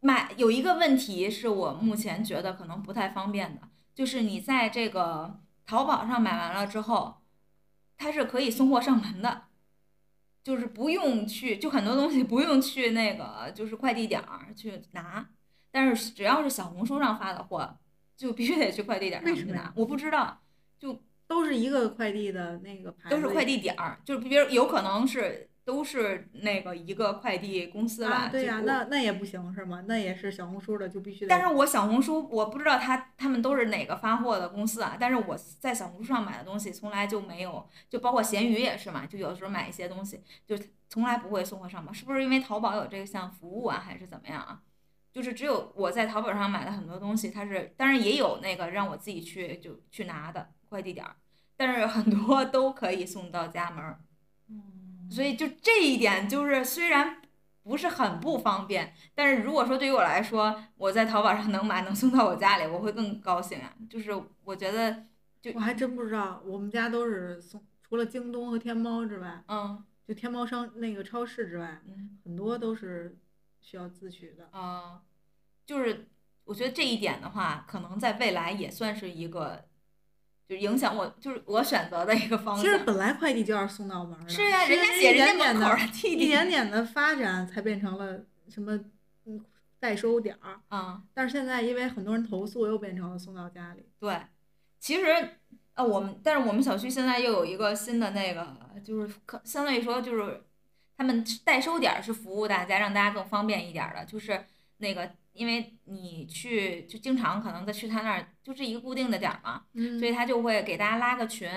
[0.01, 5.39] 买有一个问题是我目前觉得可能不太方便的，就是你在这个。
[5.67, 7.23] 淘宝上买完了之后，
[7.97, 9.45] 它是可以送货上门的，
[10.43, 15.29] 就是不用去，就很多东西不用去那个就是快递点儿去拿，
[15.71, 17.79] 但是只要是小红书上发的货，
[18.17, 19.73] 就必须得去快递点儿上去拿。
[19.77, 20.43] 我不知道，
[20.79, 25.49] 就都是一个快递的那个牌，都是快递点儿，就是比如有可能是。
[25.65, 28.29] 都是那个一个快递公司吧？
[28.29, 29.85] 对呀，那那也不行是吗？
[29.87, 31.29] 那也是小红书的，就必须得。
[31.29, 34.97] 但是我小红书我不知道他他们都是哪个发货的公司啊？
[34.99, 40.59] 但是我在小红书上买的东西从来就没有，就包括闲鱼也是嘛，就有的时候买一些东西就
[40.89, 44.63] 从来不会送货上门，是不是因为淘宝有这个项服务啊，还是怎么样啊？
[45.13, 51.15] 就是只有我在淘宝上买的很多东西，它是当然也有那个让我自己去就去拿的快递点儿，
[51.57, 53.85] 但是很多都可以送到家门。
[55.13, 57.21] 所以就这一点，就是虽然
[57.63, 63.75] 不是很不方便，但是如果说对于我来说，我在淘宝上能买能送到我家里，我会更高兴啊。
[63.91, 64.11] 就是
[64.43, 65.05] 我觉得，
[65.43, 73.19] 就我还真不知道，我们家都是送，除了京东和天猫之外，嗯，就天猫商那个超市之外，嗯，很多都是
[73.61, 74.49] 需要自取的。
[74.51, 75.03] 啊，
[75.67, 76.09] 就是
[76.45, 79.67] 我觉得这一点的话，可能在未来也算是一个。
[80.49, 82.63] 就影响我，就是我选择的一个方式。
[82.63, 88.79] 其实本来快递就要送到门儿是呀，人家写人家门口一点点的发展才变成了什么
[89.25, 89.43] 嗯
[89.81, 91.03] 代收点儿啊。
[91.15, 93.87] 但是现在因为很多人投诉，又变成了送到家里。
[93.99, 94.21] 对，
[94.79, 95.07] 其实
[95.75, 100.43] 啊我们，但是我们小区现在又有一个新的那个，就是可相当于说就是
[100.97, 104.45] 他们代收点是服务大家，让大家更方便一点的，就是
[104.79, 105.11] 那个。
[105.33, 109.65] 因为你去就经常可能在去他那儿，就是一个固定的点儿嘛，
[109.99, 111.49] 所以他就会给大家拉个群，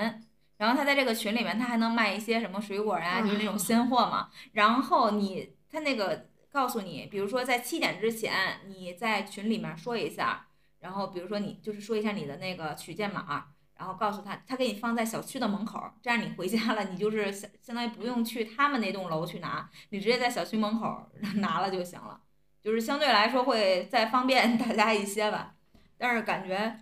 [0.58, 4.30] 然后他在这个群里面，他还能卖一些什么水果呀，就是那种鲜货嘛。
[4.54, 10.48] 然后你他那个告诉你，比如说在七点之前，你在群里面说一下，
[10.80, 13.48] 然后比如说你就是说一下你的那个取件码，
[13.78, 22.22] 然后告诉他，他给你放在小区的门口，这样你回家了，你就是相相当于不用去他们那栋楼去拿，你直接在小区门口 拿了就行了。
[22.66, 25.54] 就是相对来说会再方便大家一些吧，
[26.00, 26.80] 但是感觉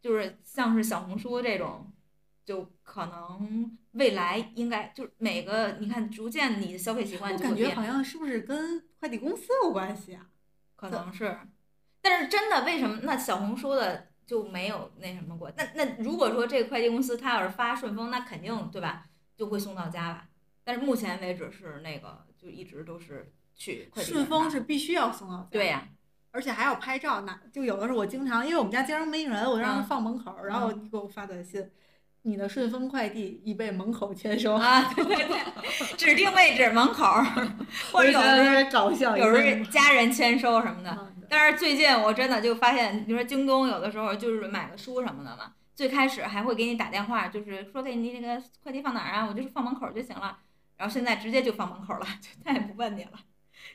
[0.00, 1.92] 就是像是小红书这种，
[2.42, 7.68] 就可能未来应该就是每个你看逐渐你的消费习惯就会变。
[7.68, 10.26] 感觉好像是不是跟快递公司有关系啊？
[10.74, 11.38] 可能是，
[12.00, 15.52] 但是真的为什么那小红书的就没有那什么过？
[15.54, 19.04] 那那如果说这个快递公司他要是发顺丰，那肯定对吧？
[19.36, 20.28] 就会送到家吧。
[20.64, 23.34] 但是目前为止是那个就一直都是。
[23.56, 25.82] 去顺丰是必须要送到家，对呀，
[26.30, 27.22] 而且还要拍照。
[27.22, 31.68] 那就有的时候我经常，因为我们家经常没人，我就让他放门口，然后你给我发短信，
[32.22, 35.38] 你的顺丰快递已被门口签收啊，对对对，
[35.96, 37.04] 指定位置门口，
[37.90, 41.12] 或者有的搞笑，有时家人签收什么的。
[41.28, 50.38] 但是最近我真的就发现，比如说京东有的时候就是买个书什么的嘛，最开始还会给你打电话，就是说给你那个快递放哪儿啊，我就是放门口就行了。
[50.76, 53.12] 然后现在直接就放门口了，就再也不问你了。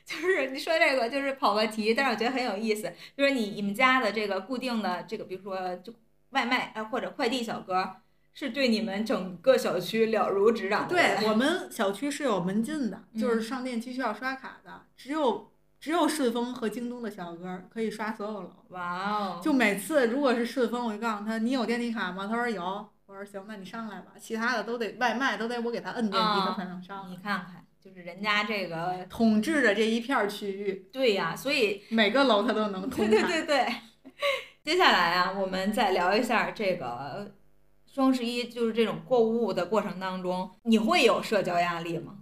[0.04, 2.92] 就是你说这个就是跑个题，但是我觉得很有意思。
[3.16, 5.92] 就是你你们家的这个固定的这个，比如说就
[6.30, 7.96] 外卖啊或者快递小哥，
[8.34, 10.94] 是对你们整个小区了如指掌的。
[10.94, 18.50] 对我们小区是有门禁的，就是上电梯需要刷卡的，只有只有顺丰和京东的小哥可以刷所有楼。
[18.68, 19.40] 哇哦！
[19.42, 22.26] 就每次如果是顺丰，我就告诉他你有电梯卡吗？
[22.26, 24.12] 他说有，我说行，那你上来吧。
[24.18, 27.10] 其他的都得外卖都得我给他摁电梯，他才能上。
[27.10, 27.61] 你看看。
[27.82, 33.08] 就是人家这个统治着这一片区域，对呀，所以每个楼它都能通。
[33.08, 33.66] 对对对。
[34.62, 37.34] 接下来啊，我们再聊一下这个
[37.84, 42.18] 双十一，就是这种购物的过程当中，你会有社交压力吗？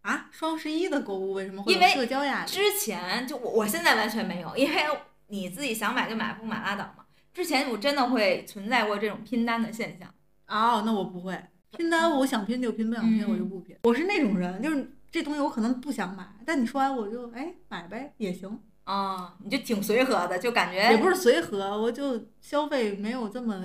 [0.00, 2.50] 啊，双十一的购物为什么会有社交压力？
[2.50, 4.82] 之前就我我现在完全没有，因为
[5.28, 7.04] 你自己想买就买，不买拉倒嘛。
[7.32, 10.12] 之前我真的会存在过这种拼单的现象。
[10.48, 11.40] 哦，那我不会。
[11.76, 13.76] 拼单，我想拼就拼，不想拼我就不拼。
[13.82, 18.58] 我是那种人，就是这东西我可能不想买，但你说完我就哎买呗也行。
[18.84, 23.62] 啊，你就挺随和的，就感觉也不是随和，我就消费没有这么，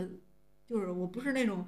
[0.68, 1.66] 就是我不是那种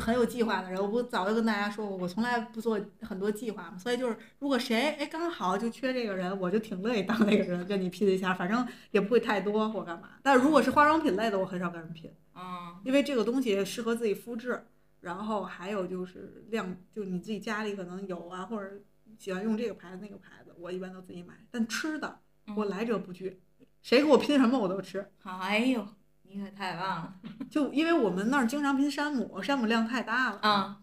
[0.00, 0.82] 很有计划的人。
[0.82, 3.78] 我不早就跟大家说过，我从来不做很多计划嘛。
[3.78, 10.08] 所以就是，如果谁哎刚好就缺这个人，我就挺乐意当那个人跟你拼一下，反正也不会太多或干嘛。
[10.20, 14.66] 但如果是化妆品类的，我很少跟人拼，嗯，因为这个东西适合自己肤质，
[15.06, 18.68] 然后还有就是量，就你自己家里可能有啊，或者
[19.16, 21.34] 喜欢用这个牌子那个牌子，我一般都自己买。
[21.48, 22.18] 但吃的
[22.56, 23.40] 我来者不拒。
[23.82, 25.08] 谁给我拼什么我都吃。
[25.22, 25.86] 哎呦，
[26.24, 27.14] 你可太棒了！
[27.48, 30.40] 就因为我们那儿经常拼山姆，山姆量太大了。
[30.42, 30.76] 嗯。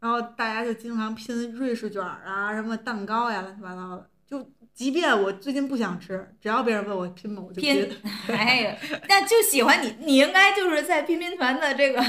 [0.00, 4.10] 然后大家就经常拼瑞士卷儿啊，什么蛋糕呀，乱七八糟的。
[4.26, 7.90] 就即便我最近不想吃，只要别人问我拼吗，我就拼。
[8.28, 8.76] 哎呀，
[9.08, 12.04] 那就喜欢你，你应该就是在拼拼团的这个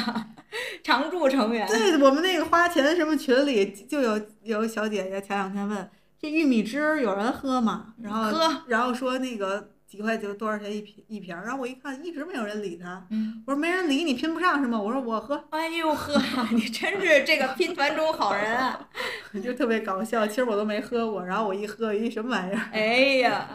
[0.83, 1.67] 常驻成员。
[1.67, 5.89] 对我们那个花钱什么群里就有有小姐姐前两天问
[6.19, 7.93] 这玉米汁有人喝吗？
[8.01, 9.71] 然后喝，然后说那个。
[9.87, 11.33] 几块就多少钱一瓶一瓶？
[11.33, 13.07] 然后我一看，一直没有人理他。
[13.09, 14.77] 嗯，我说没人理你，拼不上是吗？
[14.77, 15.41] 我说我喝。
[15.49, 16.21] 哎呦呵，
[16.51, 18.77] 你真是这个拼团中好人啊！
[19.41, 21.25] 就特别搞笑，其实我都没喝过。
[21.25, 22.69] 然后我一喝，一什么玩意儿？
[22.73, 22.81] 哎
[23.19, 23.47] 呀，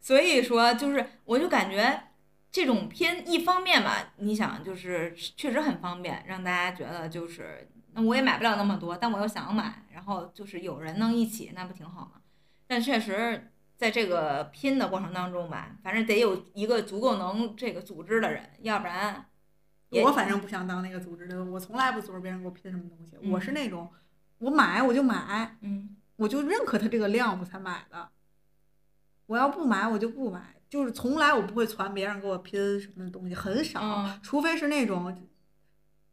[0.00, 2.02] 所以说就是，我就感觉
[2.50, 12.20] 这种拼，一方面吧，你想就是确实很方便，让大家觉得就是那我也买不了那么多，但我又想买，然后就是有人能一起，那不挺好吗？
[12.66, 13.48] 但确实。
[13.80, 19.24] 在这个拼的过程当中吧，反正得有一个足够能这个组织的人，要不然，
[19.88, 23.90] 我反正不想当那个组织的，我从来不组织别人给我拼什么东西，我是那种，
[24.36, 28.10] 我买我就买，嗯，我就认可他这个量我才买的，
[29.24, 35.14] 我要不买我就不买，就是从来我不会传别人给我拼什么东西，很少，除非是那种，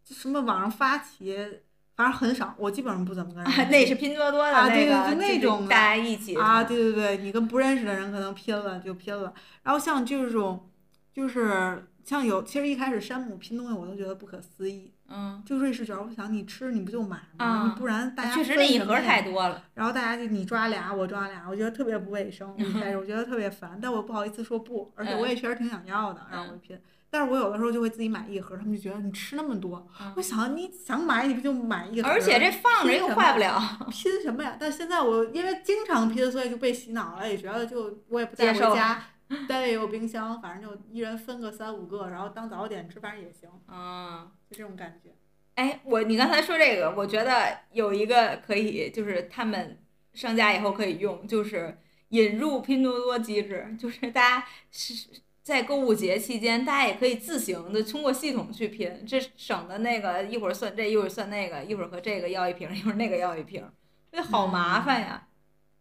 [0.03, 1.62] 什么网上发起。
[1.95, 3.72] 反正很少，我基本上不怎么跟人。
[3.72, 6.36] 那是拼多多的那个，那种大家一起。
[6.36, 9.34] 啊，对对对，你跟不认识的人可能拼了就拼了。
[9.64, 10.70] 然后像就是这种，
[11.12, 14.93] 就是像有，其实一开始山姆拼东西我都觉得不可思议。
[15.10, 15.41] 嗯。
[15.45, 17.64] 就瑞士卷，我想你吃你不就买吗？
[17.66, 19.64] 你不然大家确实那一盒太多了。
[19.74, 22.53] 然后大家就你抓俩我抓俩，我觉得特别不卫生。
[22.58, 26.80] 一开始我觉得特别烦，但我不好意思说不，而且我也确实挺想要的，然后我拼。
[27.10, 29.88] 但是我有的时候就会自己买一盒，他们就觉得你吃那么多，
[30.18, 32.10] 我想你想买你不就买一盒？
[32.10, 33.58] 而且这放着又坏不了，
[33.89, 34.58] 拼什么呀？
[34.60, 39.01] 但现在我因为经常拼，所以就被洗脑了，也觉得就我也不带回家，
[39.47, 43.49] 单位也有冰箱，反正就一人分个三五个，然后当早点吃，反正也行。
[43.67, 45.11] 嗯，就这种感觉。
[45.55, 49.78] 哎，我你刚才说这个，我觉得有一个可以，就是他们
[50.13, 51.78] 商家以后可以用，就是
[52.09, 55.21] 引入拼多多机制，就是大家是。
[55.47, 63.65] 在购物节期间，大家也可以自行的通过系统去拼，这省的那个一会儿算这，一会儿算那个，一会儿和这个要一瓶，一会儿那个要一瓶，
[64.11, 65.26] 这好麻烦呀，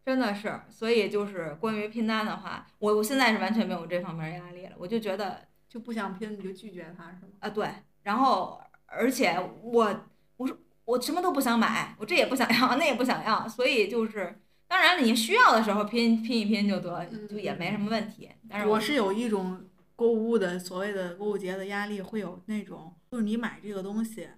[0.06, 0.58] 真的是。
[0.70, 7.32] 所以就是关于拼单的话，我我现在是完全没有这方面压力了，我就觉得就不想拼你就拒绝他是吗？
[7.40, 7.68] 啊对，
[8.04, 10.00] 然后而且我
[10.38, 14.40] 我说我什么都不想买，我这也不想要， 那也不想要，所以就是。
[14.68, 18.28] 当然了，你需要的时候拼拼一拼就得，就也没什么问题。
[18.48, 24.28] 但是我是有一种购物的所谓的购物节的压力，会有那种就是你买这个东西，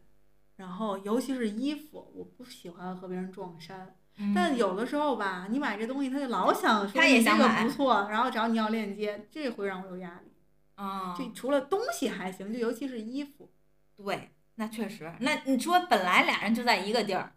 [0.57, 3.97] 然后尤其是衣服，我不喜欢和别人撞衫。
[4.35, 10.33] 但有的时候吧，你买这东西，他就老想说你这个不错，然后找你要链接，这会让我有压力。
[10.75, 13.49] 啊，就除了东西还行，就尤其是衣服。
[13.97, 15.13] 对，那确实。
[15.21, 17.33] 那你说本来俩人就在一个地儿，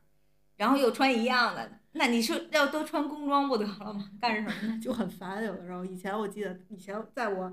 [0.58, 1.72] 然后又穿一样的。
[1.94, 4.10] 那你说要都穿工装不得了吗？
[4.22, 4.80] 干什么呢？
[4.82, 5.84] 就很烦，有的时候。
[5.84, 7.52] 以前我记得，以前在我，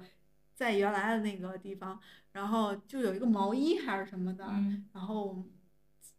[0.54, 1.98] 在原来的那个地方，
[2.32, 4.44] 然后就有一个毛衣还是什么的，
[4.92, 5.42] 然后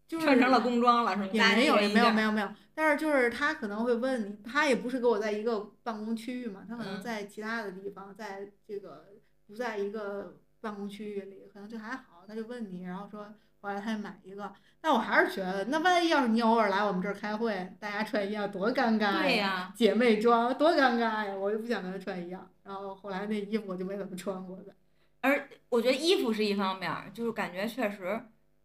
[0.09, 1.29] 就是穿成了工装了，是吗？
[1.31, 2.49] 也没有，也没有，没有，没有。
[2.75, 9.05] 但是就是他可能会问你，他也不是跟我在一个办公区域嘛，他可能在其他的地方，在这个
[9.47, 13.33] 不在一个办公区域里，可能就还好，他就问你，然后说。
[13.61, 14.49] 后来他买一个，
[14.79, 19.73] 但我还是觉得，那万一要是你偶尔来我们这儿开会，大家穿一样多尴尬呀！
[19.75, 21.35] 姐妹装多尴尬呀！
[21.35, 22.49] 我就不想跟他穿一样。
[22.63, 24.73] 然后后来那衣服我就没怎么穿过的。
[25.19, 28.21] 而我觉得衣服是一方面，就是感觉确实，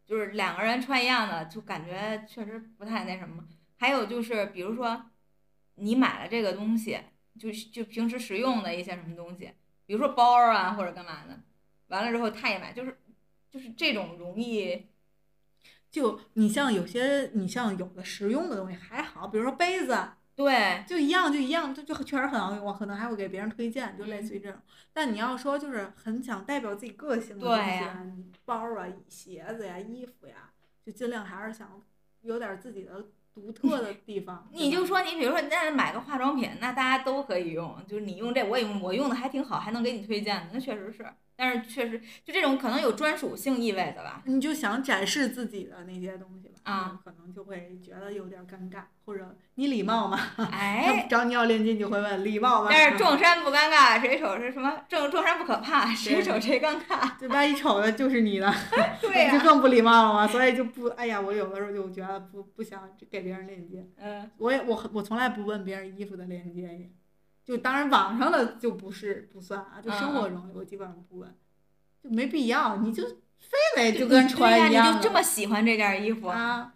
[0.06, 3.44] 就是两个人穿一样的，就感觉确实不太那什么。
[3.76, 5.10] 还有就是，比如说
[5.74, 6.98] 你买了这个东西，
[7.38, 9.52] 就就平时实用的一些什么东西，
[9.86, 11.40] 比如说包啊或者干嘛的，
[11.88, 12.98] 完了之后他也买，就是。
[13.54, 14.88] 就是这种容易，
[15.88, 19.96] 就你像有些你像有的实用的东西还好，比如说杯子，
[20.36, 24.60] 对，就一样就一样，就就确实很好用，我可能还会给别人推荐，就类似于这种。
[24.92, 28.04] 但你要说就是很想代表自己个性的东西啊，
[28.44, 30.50] 包啊、鞋子呀、衣服呀，
[30.84, 31.80] 就尽量还是想
[32.22, 34.48] 有点自己的独特的地方。
[34.52, 41.06] 你就说你比如说那买个化妆品，那大家都可以用，就是你用这我也用，我用的还挺好，还能给你推荐，那确实是。
[41.36, 44.22] 但是确实，就这种可能有专属性意味的吧。
[44.26, 50.18] 你就想展示自己的那些东西吧，啊，可能就会觉得有点尴尬，或者你礼貌吗？
[50.50, 52.68] 哎，找你要链接，你就会问礼貌吗？
[52.70, 54.80] 但是撞衫不尴尬，谁瞅是什么？
[54.88, 57.18] 撞撞衫不可怕，谁瞅谁尴尬。
[57.18, 58.52] 对，万一瞅的就是你的，
[59.00, 60.26] 对 就更不礼貌了嘛。
[60.26, 63.86] 所以就不，哎呀，我有的时候就觉得不不想给别人链接。
[63.96, 66.90] 嗯，我也我我从来不问别人衣服的链接，
[67.44, 71.34] 就当然网上的就不是不算啊，就生活中我基本上不问。
[72.02, 73.02] 就没必要，你就
[73.74, 74.90] 非得就跟穿一样。
[74.90, 76.72] 你就这么喜欢这件衣服啊？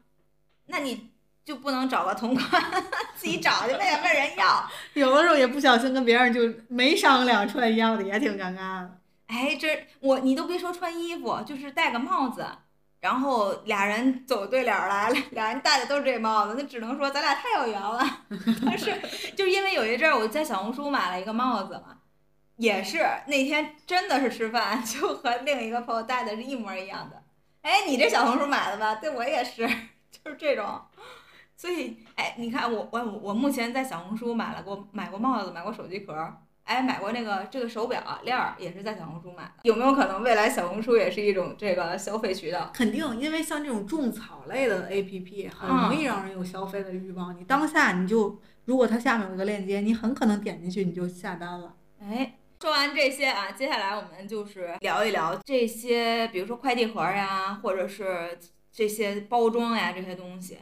[0.66, 1.10] 那你
[1.44, 2.62] 就不能找个同款，
[3.16, 4.68] 自己找去呗，问人要。
[4.94, 8.98] 有的时候也不小心跟别人就没商量穿一样的，也挺尴尬的。
[9.28, 12.46] 哎，这我你都别说穿衣服，就是戴个帽子，
[13.00, 18.04] 然后俩人走对脸来了，俩人戴的都是这帽子，那只能说咱俩太有缘了。
[18.64, 18.94] 但是
[19.36, 21.96] 就因为有一阵儿我在小红书买了一个帽子嘛。
[22.58, 27.22] 也是那天真的是吃饭， 就和另一个朋友带的是一模一样的。
[27.62, 28.96] 哎，你这小红书买的吧？
[28.96, 29.66] 对我也是，
[30.10, 30.80] 就是这种。
[31.56, 36.14] 所以，哎，你看我我我目前在小红书买了过买过帽子，买过手机壳，
[36.64, 39.52] 哎，买过那个这个手表链儿，也是在小红书买的。
[39.62, 42.70] 有没有可能未来小红书也是一种这个消费渠道？
[42.72, 47.36] 肯定，因为像这种种草类的 APP 很容易让人有消费的欲望。
[47.38, 51.74] 你当下你就如果它下面有一个链接，你很可能点进去你就下单了。
[52.00, 52.34] 哎。
[52.60, 58.38] 说完这些啊，接下来我们就是聊一聊这些，比如说快递盒呀，或者是
[58.72, 60.58] 这些包装呀这些东西，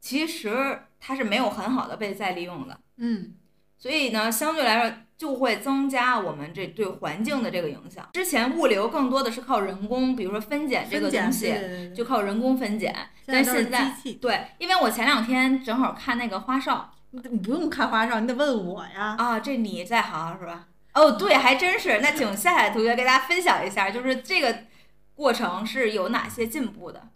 [0.00, 2.80] 其实它是没有很好的被再利用的。
[2.96, 3.34] 嗯，
[3.76, 8.08] 所以呢，相对来说就会增加我们这对环境的这个影响。
[8.12, 11.54] 之前物流更多的是靠人工，比如说分拣这个东西，
[11.94, 12.92] 就靠人工分拣。
[13.26, 19.14] 但现在对，因为我前两天正好看那个花哨，你不用看花哨，你得问我呀。
[19.18, 20.66] 啊，这你在行是吧？
[20.98, 22.00] 哦，对，还真是。
[22.00, 24.64] 那请夏夏同学给大家分享一下，就是这个
[25.14, 27.10] 过程是有哪些进步的？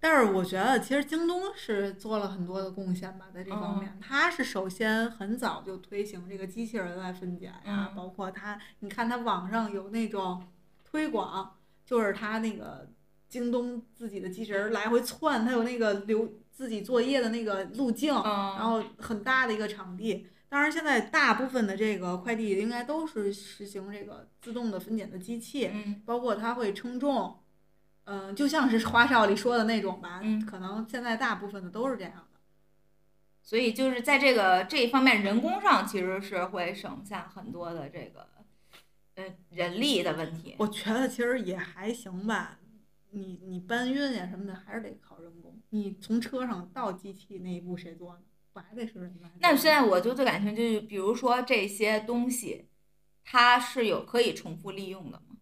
[0.00, 10.42] 但是我觉得，其实京东是做了很多的贡献吧，在这方面，它是首先很早就推行这个机器人来分拣呀，包括它，你看它网上有那种
[10.84, 12.88] 推广，就是它那个
[13.28, 20.26] 京东自己的机器人来回窜，它有那个留自己作业的那个路径，然后很大的一个场地。
[20.50, 25.70] 当然，现在大部分的这个快递应该都是实行这个自动的分拣的机器，
[26.04, 27.38] 包括它会称重，
[28.02, 30.20] 嗯，就像是花少里说的那种吧，
[30.50, 32.40] 可能现在大部分的都是这样的。
[33.42, 38.26] 所以就是在这个这一方面，人工上其实是会省下很多的这个，
[39.14, 40.56] 呃，人力的问题。
[40.58, 42.58] 我觉得其实也还行吧，
[43.10, 45.60] 你你搬运呀什么的还是得靠人工。
[45.70, 48.20] 你从车上到机器那一步谁做呢？
[48.58, 52.68] 还得是人那现在我就最感兴趣，就比如说这些东西，
[53.24, 55.36] 它是有可以重复利用的吗？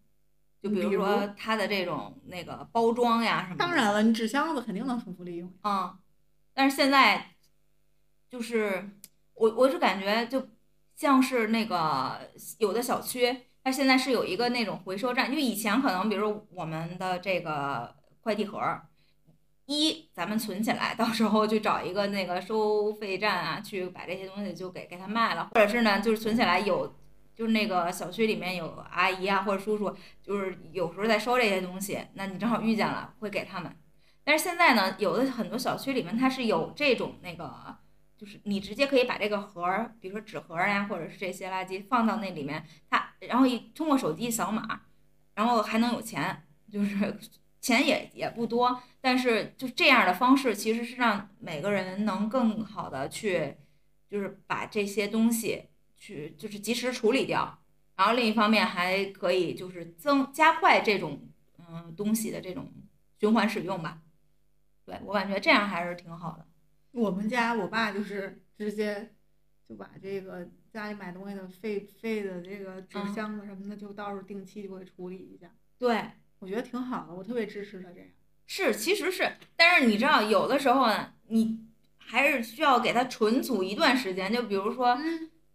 [0.61, 3.55] 就比如说它的这种那个包装呀什么。
[3.57, 5.51] 当然了，你纸箱子肯定能重复利用。
[5.63, 5.97] 嗯，
[6.53, 7.31] 但是现在
[8.29, 8.91] 就是
[9.33, 10.49] 我我是感觉就
[10.95, 18.59] 像是那个有的小区，它现在是有一个那种回收站，就以前可能比如我们的这个快递盒。
[19.69, 26.91] 一，咱们存起来，到时候去找一个那个收费站啊，去把这些东西就给给他卖了，或者是呢，就是存起来有，
[27.35, 33.71] 就是那个小区里面有阿姨啊或者叔叔，就是有时候在收这些东西，那你正好遇见了，会给他们。
[34.23, 37.77] 但是现在呢，有的很多小区里面它是有这种那个，
[38.17, 39.63] 就是你直接可以把这个盒，
[40.01, 44.81] 比如说纸盒呀，或者是这些垃圾放到那里面，它然后一通过手机一扫码，
[45.35, 46.41] 然后还能有钱，
[46.71, 47.19] 就是。
[47.61, 53.57] 钱也也不多，但是就这样的方式，其实是让每个人能更好的去，
[54.09, 55.65] 就是把这些东西
[55.97, 57.61] 去就是及时处理掉，
[57.97, 62.71] 然后另一方面还可以就是增加快这种嗯东西的这种
[63.19, 64.01] 循环使用吧。
[64.85, 66.47] 对我感觉这样还是挺好的。
[66.91, 69.13] 我们家我爸就是直接
[69.67, 75.53] 就把这个家里买东西的废废的这个纸箱子什么的，就到时候定期就会处理一下。
[75.77, 76.09] 对。
[76.39, 78.07] 我觉得挺好的，我特别支持他这样。
[78.47, 81.59] 是，其实是，但是你知道，有的时候呢，你
[81.97, 84.33] 还是需要给他存储一段时间。
[84.33, 84.97] 就比如说，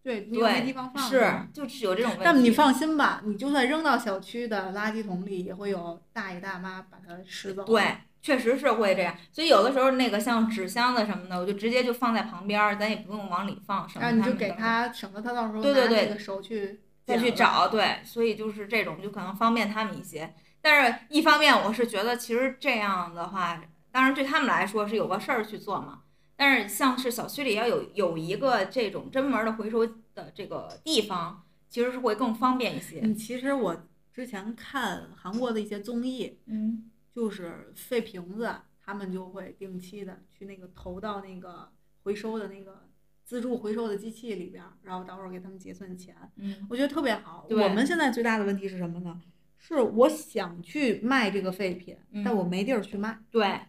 [0.03, 1.03] 对对，没地方放。
[1.03, 2.23] 是，就是有这种问题。
[2.25, 7.65] 但你放心吧，你就算扔到小区的垃圾桶里，也会有大爷大妈把它拾走。
[7.65, 7.83] 对，
[8.23, 9.17] 确实是会这样。
[9.33, 13.91] 所以有的时候，那个像纸箱子什么的，我就直接就放在旁边儿，咱也不用往里放。
[13.97, 17.67] 然后你就给他，省得他到时候对对对，手去再去找。
[17.67, 20.33] 对，所以就是这种，就可能方便他们一些。
[20.65, 23.63] 但是，一方面我是觉得，其实这样的话，
[23.93, 26.05] 当然对他们来说是有个事儿去做嘛。
[26.37, 33.01] 但是像是小区里要有有一个这种专门的回收的这个地方，其实是会更方便一些。
[33.03, 38.51] 嗯，其实我之前看韩国的一些综艺，嗯，就是废瓶子，
[38.83, 41.69] 他们就会定期的去那个投到那个
[42.05, 42.89] 回收的那个
[43.23, 46.17] 自助回收的机器里边儿，然后到时候给他们结算钱。
[46.37, 47.47] 嗯，我觉得特别好。
[47.51, 49.21] 我们现在最大的问题是什么呢？
[49.67, 52.49] 是我想去卖这个废品，但我嗯。
[52.51, 53.61] 没地儿去卖，对，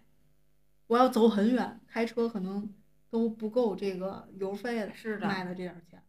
[0.88, 2.70] 我要走很远，开车可能
[3.10, 6.02] 都不够这个油费的，是的卖的这点儿钱。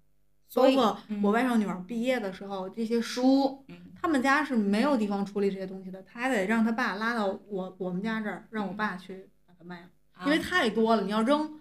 [0.54, 1.22] 包括嗯。
[1.22, 3.76] 我外甥女儿毕业的时候，这些书，嗯。
[3.94, 9.88] 他们家是没有地方处理这些东西的，他还得让他爸拉到我我们家这儿，让我爸去把它卖了，
[10.24, 11.60] 因为啊太多了，你要扔，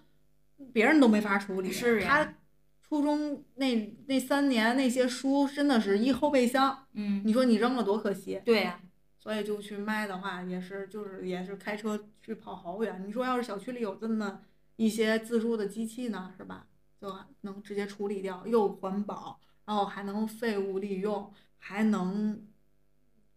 [0.72, 1.70] 别人都没法处理。
[1.70, 2.08] 是呀。
[2.08, 2.34] 他
[2.88, 8.40] 初中那那三年那些书真的是一后备箱，嗯，你说你扔了多可惜。
[8.44, 8.80] 对呀、
[9.18, 13.02] 所以就去卖的话，也是就是也是开车去跑好远。
[13.06, 14.40] 你说要是小区里有这么
[14.76, 16.66] 一些自助的机器呢，是吧？
[17.00, 17.12] 就
[17.42, 22.40] 能直接处理掉，又环保，然后还能废物利用，还能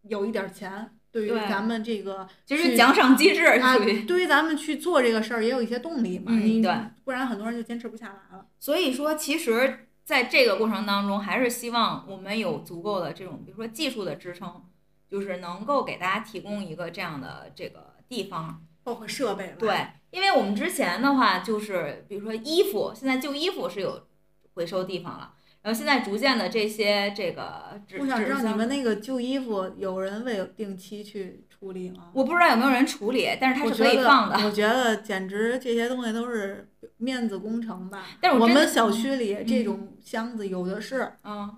[0.03, 0.98] 有一点钱。
[1.11, 6.31] 对于咱们这个去其实奖赏机制啊，对于咱们去做这个事儿也有一些动力嘛。
[6.31, 8.45] 对不然很多人就坚持不下来了。
[8.59, 14.63] 所以说，其实在这个过程当中，还是希望我们有足够的这种，比如说技术的支撑，
[15.09, 18.63] 就是能够给大家提供一个这样的这个地方。
[18.81, 24.07] 包括设备，对，因为我们之前的话，就是比如说衣服，现在旧衣服是有
[24.53, 32.11] 回收地方了，然后现在逐渐的这些这个我想知道你们那个旧衣服有人为定期去处理吗？
[32.13, 34.37] 我不知道有没有人处理，但是它是可以放的。
[34.45, 38.05] 我 觉得简直这些东西都是面子工程吧。
[38.21, 41.57] 但是我我们小区里嗯这种箱子有的是，嗯，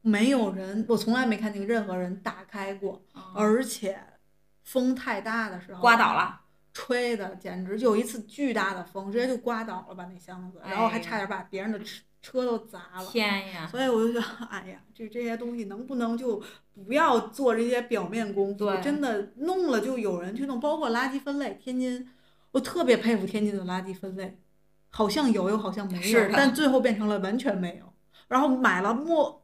[0.00, 3.98] 没有人，我从来没看见任何人打开过，嗯而且
[4.62, 6.40] 风太大的时候刮倒，了，
[6.72, 11.78] 吹的简直就有一次巨大的风，直接就刮倒了把那箱子，然后还差点把别人的
[12.22, 13.04] 车车都砸了。
[13.10, 13.68] 天呀！
[13.70, 16.40] 所以我就觉得， 哎呀，这这些东西能不能就
[16.86, 18.70] 不要做这些表面功夫？
[18.82, 21.58] 真的弄了就有人去弄，包括垃圾分类。
[21.62, 22.08] 天津，
[22.52, 24.38] 我特别佩服天津的垃圾分类，
[24.90, 27.92] 好像有又好像没有，但最后变成了完全没有。
[28.28, 29.42] 然后买了莫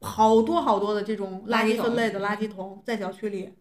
[0.00, 3.52] 好多好多的这种垃圾分类的垃圾桶，在小区里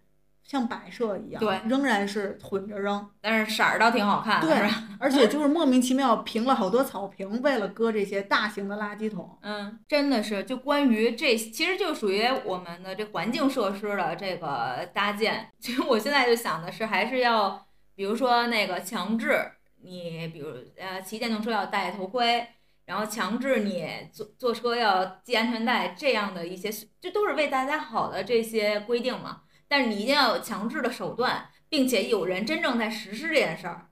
[0.48, 3.06] 像摆设一样，对仍然是混着扔。
[3.20, 4.70] 但是色儿倒挺好看的，对？
[4.98, 9.38] 而且就是莫名其妙平了好多草坪，为了搁这些大型的垃圾桶。
[9.42, 15.52] 嗯，真的是，就关于这，其实就属于我们的这环境设施的这个搭建。
[15.60, 19.52] 其实我现在就想的是，还是要，比如说那个强制
[19.84, 20.48] 你，比如
[20.80, 22.48] 呃骑电动车要戴头盔，
[22.86, 26.72] 然后强制你坐坐车要系安全带，这样的一些，
[27.02, 29.42] 这都是为大家好的这些规定嘛。
[29.68, 33.90] 但是你一定要有强制的手段，并且有人真正在实施这件事儿，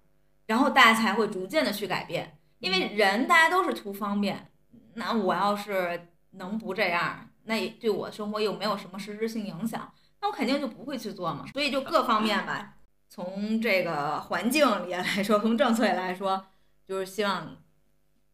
[0.47, 2.37] 然后大家才会逐渐的去改变。
[2.59, 4.51] 因为人大家都是图方便，
[4.93, 11.45] 那我要是能不这样，那也对我生活又没有什么实质性影响，那我肯定就不会去做嘛。
[11.53, 12.75] 所以就各方面吧，
[13.09, 16.47] 从这个环境里来说，从政策里来说，
[16.87, 17.57] 就是希望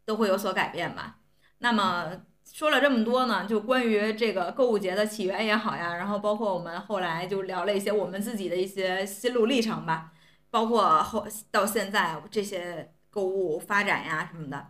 [0.06, 1.18] 都会有所改变吧。
[1.58, 2.12] 那么
[2.54, 10.12] 说了这么多呢，就关于这个购物节的起源也好呀，然后包括我们后来就聊了一些我们自己的一些心路历程吧，
[10.49, 14.68] 包括后到现在这些购物发展呀什么的。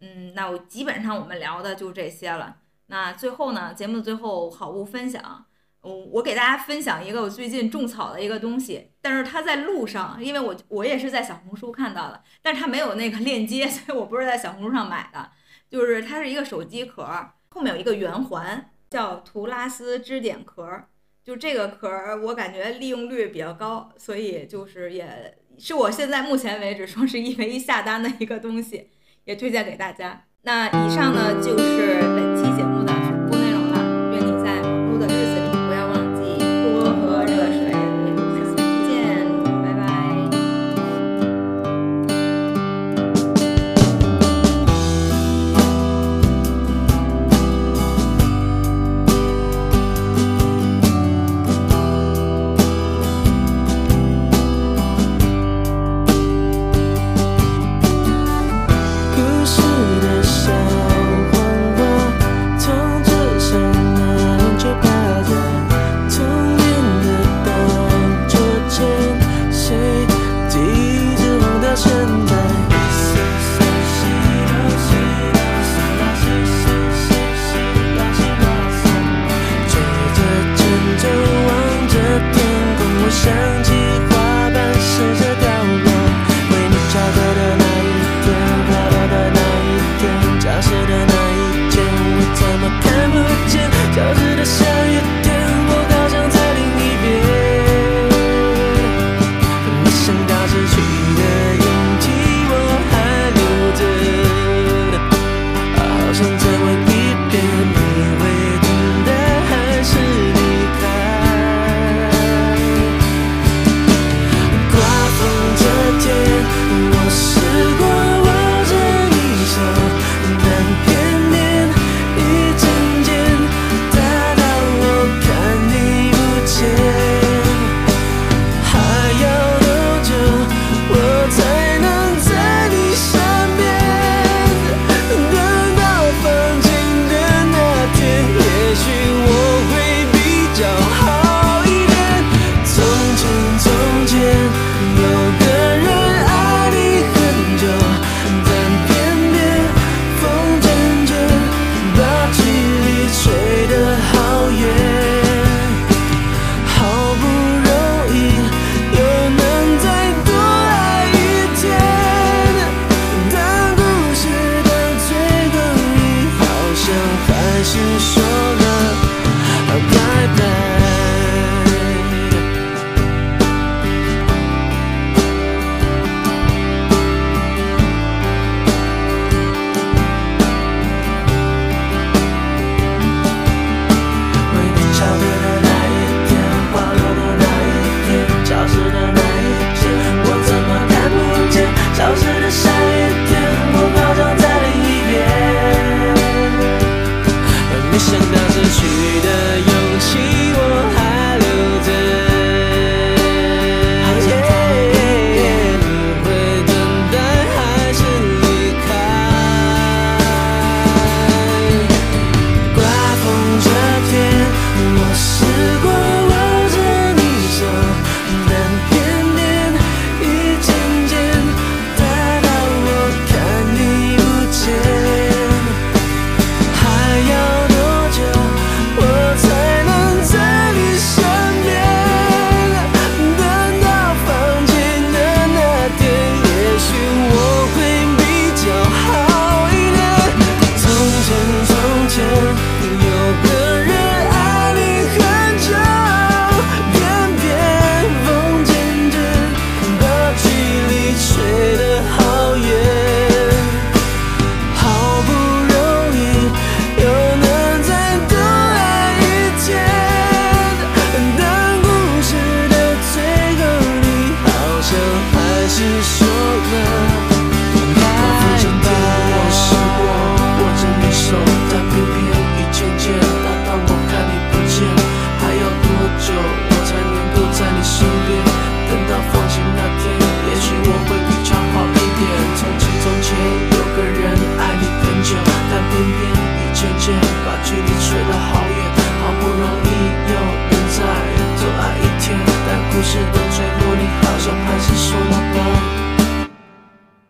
[0.00, 2.56] 嗯，那我基本上我们聊的就这些了。
[2.86, 5.46] 那最后呢，节目的最后好物分享，
[5.82, 15.30] 嗯，我给大家分享一个我最近种草的一个东西，但是它在路上，因为我我也是在小红书看到的，但是它没有那个链接，所以我不是在小红书上买的。
[15.72, 17.02] 就是它是一个手机壳，
[17.48, 20.84] 后面有一个圆环，叫图拉斯支点壳。
[21.24, 21.88] 就这个壳，
[22.24, 28.90] 我感觉利用率比较高，所以就是也是我现在目前为止双十一 唯一下单的一个东西，
[29.24, 30.24] 也推荐给大家。
[30.42, 32.31] 那以上呢就是本